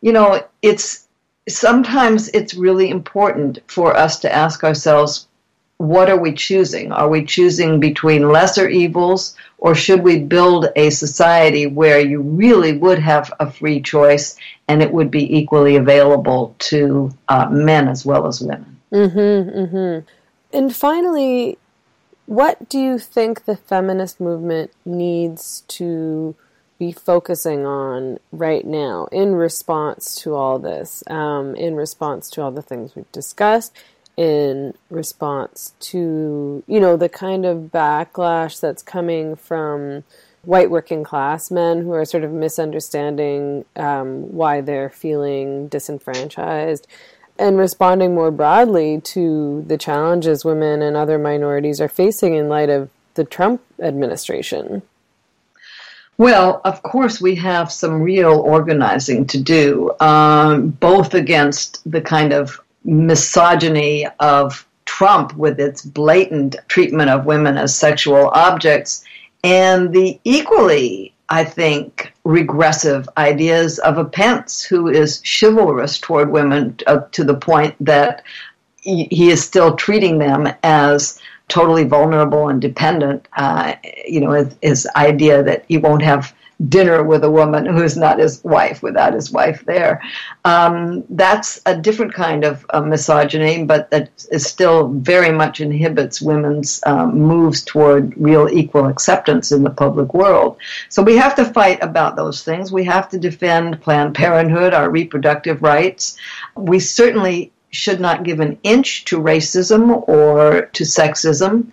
you 0.01 0.13
know, 0.13 0.43
it's 0.63 1.07
sometimes 1.51 2.29
it's 2.29 2.55
really 2.55 2.91
important 2.91 3.59
for 3.67 3.97
us 3.97 4.19
to 4.21 4.35
ask 4.35 4.65
ourselves 4.65 5.27
what 5.81 6.11
are 6.11 6.19
we 6.19 6.35
choosing? 6.35 6.93
Are 6.93 7.09
we 7.09 7.25
choosing 7.25 7.81
between 7.81 8.29
lesser 8.29 8.69
evils, 8.69 9.35
or 9.57 9.75
should 9.75 10.03
we 10.03 10.19
build 10.19 10.69
a 10.77 10.91
society 10.91 11.67
where 11.67 11.99
you 11.99 12.21
really 12.21 12.77
would 12.77 12.99
have 12.99 13.33
a 13.41 13.51
free 13.51 13.81
choice 13.81 14.37
and 14.69 14.83
it 14.83 14.93
would 14.93 15.11
be 15.11 15.39
equally 15.39 15.77
available 15.77 16.55
to 16.59 17.11
uh, 17.31 17.49
men 17.49 17.89
as 17.89 18.05
well 18.05 18.27
as 18.27 18.43
women? 18.43 18.79
Mm-hmm, 18.93 19.59
mm-hmm. 19.59 20.07
And 20.53 20.77
finally, 20.77 21.57
what 22.27 22.69
do 22.69 22.79
you 22.79 22.99
think 22.99 23.47
the 23.47 23.57
feminist 23.57 24.21
movement 24.21 24.73
needs 24.85 25.65
to 25.69 26.37
be 26.81 26.91
focusing 26.91 27.67
on 27.67 28.19
right 28.33 28.67
now 28.67 29.07
in 29.13 29.35
response 29.35 30.17
to 30.17 30.35
all 30.35 30.59
this, 30.59 31.05
um, 31.09 31.55
in 31.55 31.77
response 31.77 32.31
to 32.31 32.41
all 32.41 32.51
the 32.51 32.63
things 32.63 32.97
we've 32.97 33.13
discussed, 33.13 33.77
in 34.17 34.73
response 34.89 35.75
to, 35.79 36.65
you 36.67 36.81
know, 36.81 36.97
the 36.97 37.09
kind 37.09 37.45
of 37.45 37.71
backlash 37.71 38.59
that's 38.61 38.83
coming 38.83 39.37
from 39.37 40.03
white 40.43 40.71
working 40.71 41.05
class 41.05 41.51
men 41.51 41.83
who 41.83 41.93
are 41.93 42.07
sort 42.07 42.25
of 42.25 42.33
misunderstanding 42.33 43.67
um, 43.77 44.33
why 44.33 44.63
they're 44.63 44.89
feeling 44.89 45.69
disenfranchised 45.69 46.87
and 47.39 47.59
responding 47.59 48.15
more 48.15 48.31
broadly 48.31 49.03
to 49.03 49.63
the 49.67 49.77
challenges 49.77 50.47
women 50.47 50.81
and 50.81 50.97
other 50.97 51.19
minorities 51.19 51.79
are 51.79 51.89
facing 51.89 52.35
in 52.35 52.49
light 52.49 52.71
of 52.71 52.89
the 53.15 53.25
Trump 53.25 53.61
administration. 53.79 54.81
Well, 56.21 56.61
of 56.67 56.83
course, 56.83 57.19
we 57.19 57.35
have 57.37 57.73
some 57.73 58.03
real 58.03 58.41
organizing 58.41 59.25
to 59.29 59.41
do, 59.41 59.91
um, 60.01 60.69
both 60.69 61.15
against 61.15 61.81
the 61.91 62.03
kind 62.03 62.35
of 62.35 62.61
misogyny 62.85 64.07
of 64.19 64.67
Trump 64.85 65.35
with 65.35 65.59
its 65.59 65.81
blatant 65.81 66.57
treatment 66.69 67.09
of 67.09 67.25
women 67.25 67.57
as 67.57 67.75
sexual 67.75 68.29
objects, 68.35 69.03
and 69.43 69.95
the 69.95 70.21
equally, 70.25 71.15
I 71.31 71.43
think, 71.43 72.13
regressive 72.25 73.09
ideas 73.17 73.79
of 73.79 73.97
a 73.97 74.05
Pence 74.05 74.63
who 74.63 74.89
is 74.89 75.23
chivalrous 75.25 75.99
toward 75.99 76.31
women 76.31 76.77
uh, 76.87 76.99
to 77.13 77.25
the 77.25 77.37
point 77.37 77.75
that 77.81 78.25
he 78.83 79.31
is 79.31 79.43
still 79.43 79.75
treating 79.75 80.19
them 80.19 80.49
as 80.63 81.19
totally 81.51 81.85
vulnerable 81.85 82.49
and 82.49 82.61
dependent. 82.61 83.29
Uh, 83.37 83.75
you 84.07 84.21
know, 84.21 84.33
his, 84.33 84.57
his, 84.63 84.89
idea 84.97 85.43
that 85.43 85.65
he 85.69 85.77
won't 85.77 86.03
have 86.03 86.35
dinner 86.69 87.03
with 87.03 87.25
a 87.25 87.31
woman 87.31 87.65
who's 87.65 87.97
not 87.97 88.19
his 88.19 88.43
wife 88.45 88.83
without 88.83 89.15
his 89.15 89.31
wife 89.31 89.65
there. 89.65 90.03
Um, 90.45 91.05
that's 91.11 91.61
a 91.65 91.77
different 91.77 92.13
kind 92.13 92.45
of 92.45 92.67
uh, 92.71 92.83
misogyny, 92.83 93.65
but 93.65 93.91
that 93.91 94.11
is 94.31 94.47
still 94.47 94.89
very 94.89 95.33
much 95.33 95.61
inhibits 95.61 96.21
women's 96.21 96.81
um, 96.87 97.19
moves 97.19 97.63
toward 97.63 98.15
real 98.17 98.49
equal 98.51 98.87
acceptance 98.87 99.53
in 99.53 99.63
the 99.63 99.71
public 99.71 100.13
world. 100.13 100.59
So 100.89 101.03
we 101.03 101.17
have 101.17 101.35
to 101.37 101.47
fight 101.47 101.83
about 101.83 102.17
those 102.17 102.43
things. 102.43 102.73
We 102.73 102.85
have 102.85 103.09
to 103.11 103.19
defend 103.19 103.81
Planned 103.81 104.15
Parenthood, 104.15 104.75
our 104.75 104.91
reproductive 104.91 105.63
rights. 105.63 106.19
We 106.57 106.79
certainly 106.79 107.53
should 107.71 108.01
not 108.01 108.25
give 108.25 108.41
an 108.41 108.59
inch 108.63 109.05
to 109.07 109.21
racism 109.21 110.07
or 110.09 110.63
to 110.73 110.85
sexism. 110.85 111.69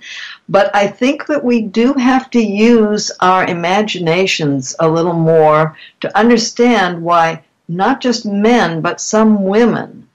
But 0.47 0.73
I 0.75 0.88
think 0.88 1.25
that 1.27 1.43
we 1.43 1.62
do 1.62 1.93
have 1.93 2.29
to 2.31 2.41
use 2.41 3.12
our 3.19 3.45
imaginations 3.45 4.75
a 4.79 4.88
little 4.88 5.13
more 5.13 5.75
to 6.01 6.17
understand 6.17 7.01
why 7.01 7.43
not 7.67 7.99
just 7.99 8.25
men, 8.25 8.81
but 8.81 9.01
some 9.01 9.43
women 9.43 10.07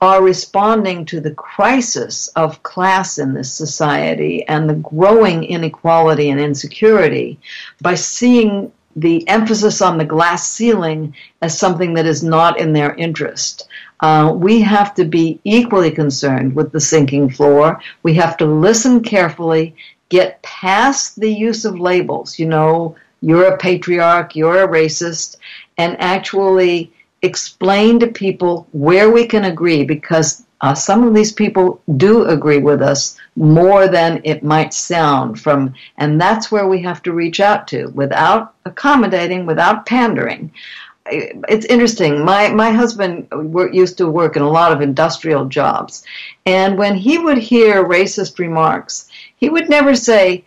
are 0.00 0.22
responding 0.22 1.04
to 1.06 1.20
the 1.20 1.34
crisis 1.34 2.26
of 2.34 2.62
class 2.64 3.18
in 3.18 3.34
this 3.34 3.52
society 3.52 4.44
and 4.48 4.68
the 4.68 4.74
growing 4.74 5.44
inequality 5.44 6.28
and 6.28 6.40
insecurity 6.40 7.38
by 7.80 7.94
seeing 7.94 8.72
the 8.96 9.26
emphasis 9.28 9.80
on 9.80 9.98
the 9.98 10.04
glass 10.04 10.50
ceiling 10.50 11.14
as 11.40 11.56
something 11.56 11.94
that 11.94 12.04
is 12.04 12.22
not 12.22 12.58
in 12.58 12.72
their 12.72 12.94
interest. 12.94 13.68
Uh, 14.02 14.32
we 14.36 14.60
have 14.60 14.94
to 14.94 15.04
be 15.04 15.40
equally 15.44 15.90
concerned 15.90 16.54
with 16.54 16.72
the 16.72 16.80
sinking 16.80 17.30
floor. 17.30 17.80
We 18.02 18.14
have 18.14 18.36
to 18.38 18.46
listen 18.46 19.02
carefully, 19.02 19.76
get 20.08 20.42
past 20.42 21.20
the 21.20 21.32
use 21.32 21.64
of 21.64 21.78
labels. 21.78 22.38
You 22.38 22.46
know, 22.46 22.96
you're 23.20 23.54
a 23.54 23.58
patriarch, 23.58 24.34
you're 24.34 24.64
a 24.64 24.68
racist, 24.68 25.36
and 25.78 25.96
actually 26.00 26.92
explain 27.22 28.00
to 28.00 28.08
people 28.08 28.66
where 28.72 29.08
we 29.10 29.24
can 29.26 29.44
agree 29.44 29.84
because 29.84 30.44
uh, 30.60 30.74
some 30.74 31.04
of 31.04 31.14
these 31.14 31.32
people 31.32 31.80
do 31.96 32.24
agree 32.24 32.58
with 32.58 32.82
us 32.82 33.16
more 33.36 33.88
than 33.88 34.20
it 34.24 34.42
might 34.42 34.74
sound 34.74 35.40
from 35.40 35.72
and 35.98 36.20
that's 36.20 36.52
where 36.52 36.66
we 36.68 36.80
have 36.82 37.02
to 37.02 37.12
reach 37.12 37.40
out 37.40 37.66
to 37.66 37.86
without 37.88 38.54
accommodating 38.64 39.46
without 39.46 39.86
pandering 39.86 40.52
it's 41.06 41.66
interesting. 41.66 42.24
My 42.24 42.48
my 42.48 42.70
husband 42.70 43.28
used 43.72 43.98
to 43.98 44.08
work 44.08 44.36
in 44.36 44.42
a 44.42 44.50
lot 44.50 44.72
of 44.72 44.80
industrial 44.80 45.46
jobs, 45.46 46.04
and 46.46 46.78
when 46.78 46.94
he 46.94 47.18
would 47.18 47.38
hear 47.38 47.84
racist 47.84 48.38
remarks, 48.38 49.08
he 49.36 49.48
would 49.48 49.68
never 49.68 49.94
say, 49.94 50.44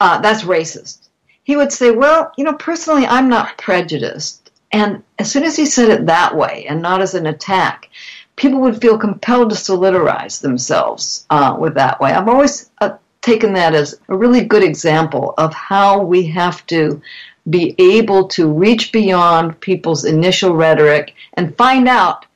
uh, 0.00 0.20
"That's 0.20 0.42
racist." 0.42 1.08
He 1.44 1.56
would 1.56 1.72
say, 1.72 1.90
"Well, 1.90 2.32
you 2.36 2.44
know, 2.44 2.54
personally, 2.54 3.06
I'm 3.06 3.28
not 3.28 3.58
prejudiced." 3.58 4.50
And 4.72 5.02
as 5.18 5.30
soon 5.30 5.44
as 5.44 5.56
he 5.56 5.66
said 5.66 5.90
it 5.90 6.06
that 6.06 6.36
way, 6.36 6.66
and 6.68 6.82
not 6.82 7.00
as 7.00 7.14
an 7.14 7.26
attack, 7.26 7.88
people 8.36 8.60
would 8.60 8.80
feel 8.80 8.98
compelled 8.98 9.50
to 9.50 9.56
solidarize 9.56 10.40
themselves 10.40 11.26
uh, 11.30 11.56
with 11.58 11.74
that 11.74 12.00
way. 12.00 12.12
I've 12.12 12.28
always 12.28 12.70
uh, 12.80 12.96
taken 13.20 13.52
that 13.54 13.74
as 13.74 13.98
a 14.08 14.16
really 14.16 14.42
good 14.44 14.62
example 14.62 15.34
of 15.38 15.52
how 15.52 16.02
we 16.02 16.24
have 16.26 16.66
to 16.68 17.00
be 17.50 17.74
able 17.78 18.28
to 18.28 18.52
reach 18.52 18.92
beyond 18.92 19.60
people's 19.60 20.04
initial 20.04 20.54
rhetoric 20.54 21.14
and 21.34 21.56
find 21.56 21.88
out 21.88 22.26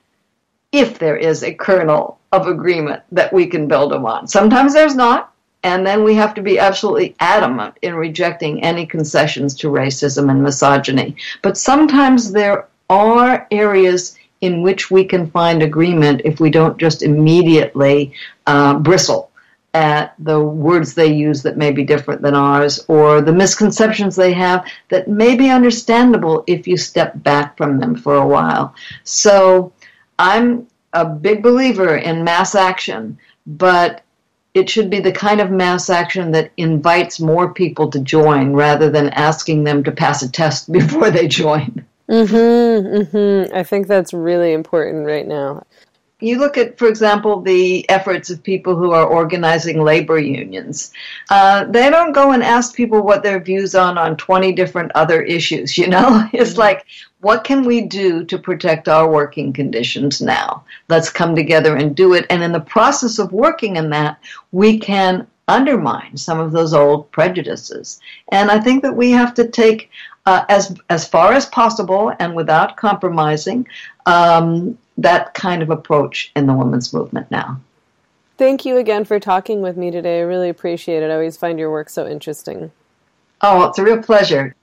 if 0.71 0.99
there 0.99 1.17
is 1.17 1.43
a 1.43 1.55
kernel 1.55 2.19
of 2.33 2.47
agreement 2.47 3.03
that 3.13 3.33
we 3.33 3.47
can 3.47 3.69
build 3.69 3.93
upon. 3.93 4.27
Sometimes 4.27 4.73
there's 4.73 4.95
not, 4.95 5.33
and 5.63 5.87
then 5.87 6.03
we 6.03 6.15
have 6.15 6.35
to 6.35 6.43
be 6.43 6.59
absolutely 6.59 7.15
adamant 7.21 7.75
in 7.83 7.95
rejecting 7.95 8.63
any 8.65 8.87
concessions 8.87 9.55
to 9.57 9.69
racism 9.69 10.31
and 10.31 10.43
misogyny. 10.43 11.15
But 11.43 11.59
sometimes 11.59 12.33
there 12.33 12.69
are 12.89 13.47
areas 13.51 14.17
in 14.41 14.63
which 14.63 14.91
we 14.91 15.05
can 15.05 15.31
find 15.31 15.63
agreement 15.63 16.23
if 16.25 16.41
we 16.41 16.51
don't 16.51 16.79
just 16.79 17.03
immediately 17.03 18.13
uh, 18.47 18.79
bristle 18.79 19.31
at 19.75 20.15
the 20.19 20.39
words 20.39 20.95
they 20.95 21.13
use 21.13 21.43
that 21.43 21.57
may 21.57 21.73
be 21.73 21.85
different 21.85 22.21
than 22.21 22.35
ours 22.35 22.85
or 22.89 23.23
the 23.23 23.33
misconceptions 23.33 24.17
they 24.17 24.33
have 24.33 24.67
that 24.91 25.09
may 25.09 25.35
be 25.35 25.49
understandable 25.49 26.45
if 26.47 26.67
you 26.67 26.77
step 26.77 27.13
back 27.23 27.57
from 27.57 27.79
them 27.79 27.95
for 27.95 28.17
a 28.17 28.27
while. 28.27 28.75
So 29.05 29.73
I'm 30.19 30.67
a 30.93 31.07
big 31.07 31.43
believer 31.43 31.97
in 31.97 32.23
mass 32.25 32.55
action, 32.55 33.19
but 33.47 34.03
it 34.53 34.69
should 34.69 34.91
be 34.91 35.01
the 35.01 35.13
kind 35.13 35.41
of 35.41 35.51
mass 35.51 35.89
action 35.89 36.33
that 36.33 36.53
invites 36.59 37.19
more 37.19 37.55
people 37.55 37.91
to 37.91 38.01
join 38.01 38.53
rather 38.53 38.91
than 38.91 39.09
asking 39.11 39.65
them 39.65 39.83
to 39.85 39.93
pass 39.93 40.23
a 40.23 40.31
test 40.31 40.71
before 40.73 41.11
they 41.11 41.29
join. 41.29 41.87
Mhm, 42.11 43.09
mhm. 43.09 43.55
I 43.55 43.63
think 43.63 43.87
that's 43.87 44.13
really 44.13 44.53
important 44.53 45.07
right 45.07 45.27
now. 45.27 45.65
You 46.23 46.39
look 46.39 46.57
at, 46.57 46.79
for 46.79 46.89
example, 46.89 47.41
the 47.41 47.89
efforts 47.91 48.31
of 48.31 48.43
people 48.43 48.77
who 48.77 48.93
are 48.93 49.07
organizing 49.07 49.83
labor 49.83 50.19
unions. 50.19 50.93
Uh, 51.31 51.65
they 51.65 51.91
don't 51.91 52.13
go 52.13 52.33
and 52.33 52.43
ask 52.43 52.75
people 52.75 53.03
what 53.03 53.23
their 53.23 53.41
views 53.41 53.75
on 53.75 53.99
on 53.99 54.17
20 54.17 54.53
different 54.53 54.93
other 54.95 55.21
issues, 55.23 55.77
you 55.79 55.89
know? 55.89 56.29
It's 56.33 56.57
like, 56.57 56.87
what 57.21 57.45
can 57.45 57.65
we 57.65 57.83
do 57.83 58.25
to 58.25 58.39
protect 58.39 58.89
our 58.89 59.09
working 59.09 59.53
conditions 59.53 60.21
now? 60.21 60.65
Let's 60.89 61.11
come 61.11 61.35
together 61.35 61.77
and 61.77 61.95
do 61.95 62.15
it. 62.15 62.27
And 62.31 62.43
in 62.43 62.53
the 62.53 62.61
process 62.61 63.19
of 63.19 63.33
working 63.33 63.77
in 63.77 63.91
that, 63.91 64.19
we 64.51 64.79
can 64.79 65.27
undermine 65.49 66.17
some 66.17 66.41
of 66.41 66.53
those 66.53 66.73
old 66.73 67.11
prejudices. 67.11 68.01
And 68.31 68.51
I 68.51 68.61
think 68.61 68.83
that 68.83 68.97
we 68.97 69.11
have 69.11 69.35
to 69.35 69.49
take 69.49 69.91
uh, 70.25 70.45
as 70.49 70.77
as 70.89 71.07
far 71.07 71.33
as 71.33 71.47
possible 71.47 72.13
and 72.19 72.35
without 72.35 72.77
compromising 72.77 73.67
um, 74.07 74.79
that 74.99 75.35
kind 75.35 75.63
of 75.63 75.71
approach 75.71 76.33
in 76.37 76.47
the 76.47 76.55
women's 76.55 76.93
movement 76.93 77.31
now. 77.31 77.61
Thank 78.39 78.65
you 78.65 78.77
again 78.77 79.05
for 79.05 79.21
talking 79.21 79.63
with 79.63 79.77
me 79.77 79.91
today. 79.91 80.19
I 80.19 80.23
really 80.23 80.49
appreciate 80.49 81.03
it. 81.03 81.11
I 81.11 81.15
always 81.15 81.37
find 81.37 81.59
your 81.59 81.71
work 81.71 81.89
so 81.89 82.07
interesting. 82.09 82.73
Oh, 83.41 83.69
it's 83.69 83.79
a 83.79 83.85
real 83.85 84.03
pleasure. 84.03 84.55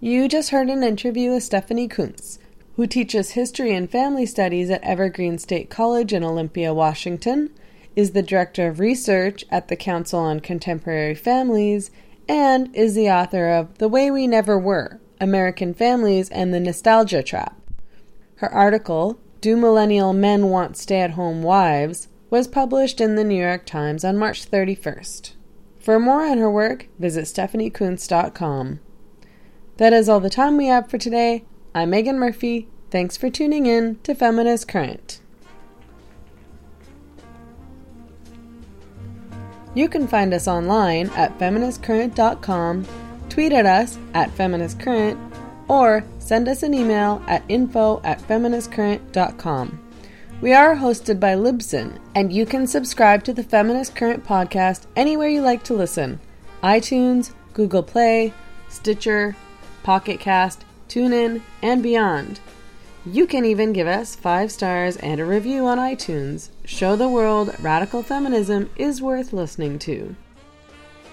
You 0.00 0.28
just 0.28 0.50
heard 0.50 0.68
an 0.70 0.82
interview 0.82 1.32
with 1.32 1.42
Stephanie 1.42 1.88
Coontz, 1.88 2.38
who 2.76 2.86
teaches 2.86 3.30
history 3.30 3.74
and 3.74 3.90
family 3.90 4.26
studies 4.26 4.70
at 4.70 4.82
Evergreen 4.84 5.38
State 5.38 5.70
College 5.70 6.12
in 6.12 6.22
Olympia, 6.22 6.72
Washington, 6.72 7.50
is 7.96 8.12
the 8.12 8.22
director 8.22 8.68
of 8.68 8.78
research 8.78 9.44
at 9.50 9.66
the 9.66 9.74
Council 9.74 10.20
on 10.20 10.38
Contemporary 10.38 11.16
Families, 11.16 11.90
and 12.28 12.74
is 12.76 12.94
the 12.94 13.10
author 13.10 13.48
of 13.48 13.78
The 13.78 13.88
Way 13.88 14.10
We 14.10 14.28
Never 14.28 14.56
Were 14.56 15.00
American 15.20 15.74
Families 15.74 16.28
and 16.30 16.52
the 16.52 16.60
Nostalgia 16.60 17.22
Trap. 17.22 17.60
Her 18.36 18.52
article, 18.52 19.18
Do 19.40 19.56
Millennial 19.56 20.12
Men 20.12 20.48
Want 20.48 20.76
Stay 20.76 21.00
at 21.00 21.12
Home 21.12 21.42
Wives, 21.42 22.08
was 22.30 22.46
published 22.46 23.00
in 23.00 23.16
the 23.16 23.24
New 23.24 23.40
York 23.40 23.66
Times 23.66 24.04
on 24.04 24.16
March 24.16 24.50
31st. 24.50 25.32
For 25.78 25.98
more 25.98 26.26
on 26.26 26.38
her 26.38 26.50
work, 26.50 26.88
visit 26.98 27.24
stephaniecoontz.com. 27.24 28.80
That 29.78 29.92
is 29.92 30.08
all 30.08 30.20
the 30.20 30.28
time 30.28 30.56
we 30.56 30.66
have 30.66 30.90
for 30.90 30.98
today. 30.98 31.44
I'm 31.74 31.92
Meghan 31.92 32.16
Murphy. 32.16 32.68
Thanks 32.90 33.16
for 33.16 33.30
tuning 33.30 33.66
in 33.66 33.98
to 34.02 34.14
Feminist 34.14 34.68
Current. 34.68 35.20
You 39.74 39.88
can 39.88 40.08
find 40.08 40.34
us 40.34 40.48
online 40.48 41.10
at 41.10 41.38
feministcurrent.com, 41.38 42.84
tweet 43.28 43.52
at 43.52 43.66
us 43.66 43.98
at 44.14 44.34
feministcurrent, 44.36 45.18
or 45.68 46.04
send 46.18 46.48
us 46.48 46.62
an 46.62 46.74
email 46.74 47.22
at 47.26 47.44
info 47.48 48.00
at 48.04 48.20
feministcurrent.com. 48.20 49.80
We 50.40 50.52
are 50.52 50.76
hosted 50.76 51.18
by 51.18 51.34
Libsyn, 51.34 51.98
and 52.14 52.32
you 52.32 52.46
can 52.46 52.66
subscribe 52.66 53.24
to 53.24 53.32
the 53.32 53.42
Feminist 53.42 53.96
Current 53.96 54.24
podcast 54.24 54.86
anywhere 54.94 55.28
you 55.28 55.42
like 55.42 55.64
to 55.64 55.74
listen 55.74 56.20
iTunes, 56.62 57.32
Google 57.54 57.82
Play, 57.82 58.32
Stitcher, 58.68 59.34
Pocket 59.82 60.20
Cast, 60.20 60.64
TuneIn, 60.88 61.42
and 61.62 61.82
beyond. 61.82 62.40
You 63.04 63.26
can 63.26 63.44
even 63.44 63.72
give 63.72 63.86
us 63.86 64.14
five 64.14 64.52
stars 64.52 64.96
and 64.98 65.20
a 65.20 65.24
review 65.24 65.66
on 65.66 65.78
iTunes. 65.78 66.50
Show 66.64 66.94
the 66.94 67.08
world 67.08 67.54
radical 67.60 68.02
feminism 68.02 68.70
is 68.76 69.02
worth 69.02 69.32
listening 69.32 69.78
to. 69.80 70.14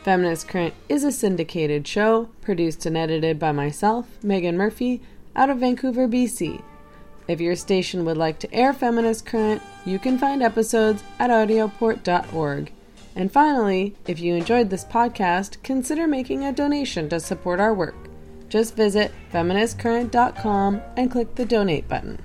Feminist 0.06 0.48
Current 0.48 0.76
is 0.88 1.04
a 1.04 1.12
syndicated 1.12 1.88
show 1.88 2.30
produced 2.44 2.86
and 2.86 2.96
edited 2.96 3.40
by 3.40 3.52
myself, 3.52 4.06
Meghan 4.24 4.54
Murphy, 4.54 5.02
out 5.36 5.50
of 5.50 5.58
Vancouver, 5.58 6.08
BC. 6.08 6.62
If 7.28 7.42
your 7.42 7.56
station 7.56 8.06
would 8.06 8.16
like 8.16 8.38
to 8.38 8.54
air 8.54 8.72
Feminist 8.72 9.26
Current, 9.26 9.64
you 9.84 9.98
can 9.98 10.20
find 10.20 10.44
episodes 10.44 11.04
at 11.18 11.32
audioport.org. 11.32 12.72
And 13.16 13.32
finally, 13.32 13.96
if 14.06 14.20
you 14.20 14.36
enjoyed 14.36 14.70
this 14.70 14.86
podcast, 14.86 15.64
consider 15.64 16.06
making 16.06 16.44
a 16.44 16.54
donation 16.54 17.10
to 17.10 17.20
support 17.20 17.60
our 17.60 17.74
work. 17.74 17.96
Just 18.48 18.76
visit 18.76 19.12
feministcurrent.com 19.34 20.82
and 20.96 21.10
click 21.10 21.34
the 21.34 21.46
donate 21.46 21.88
button. 21.88 22.20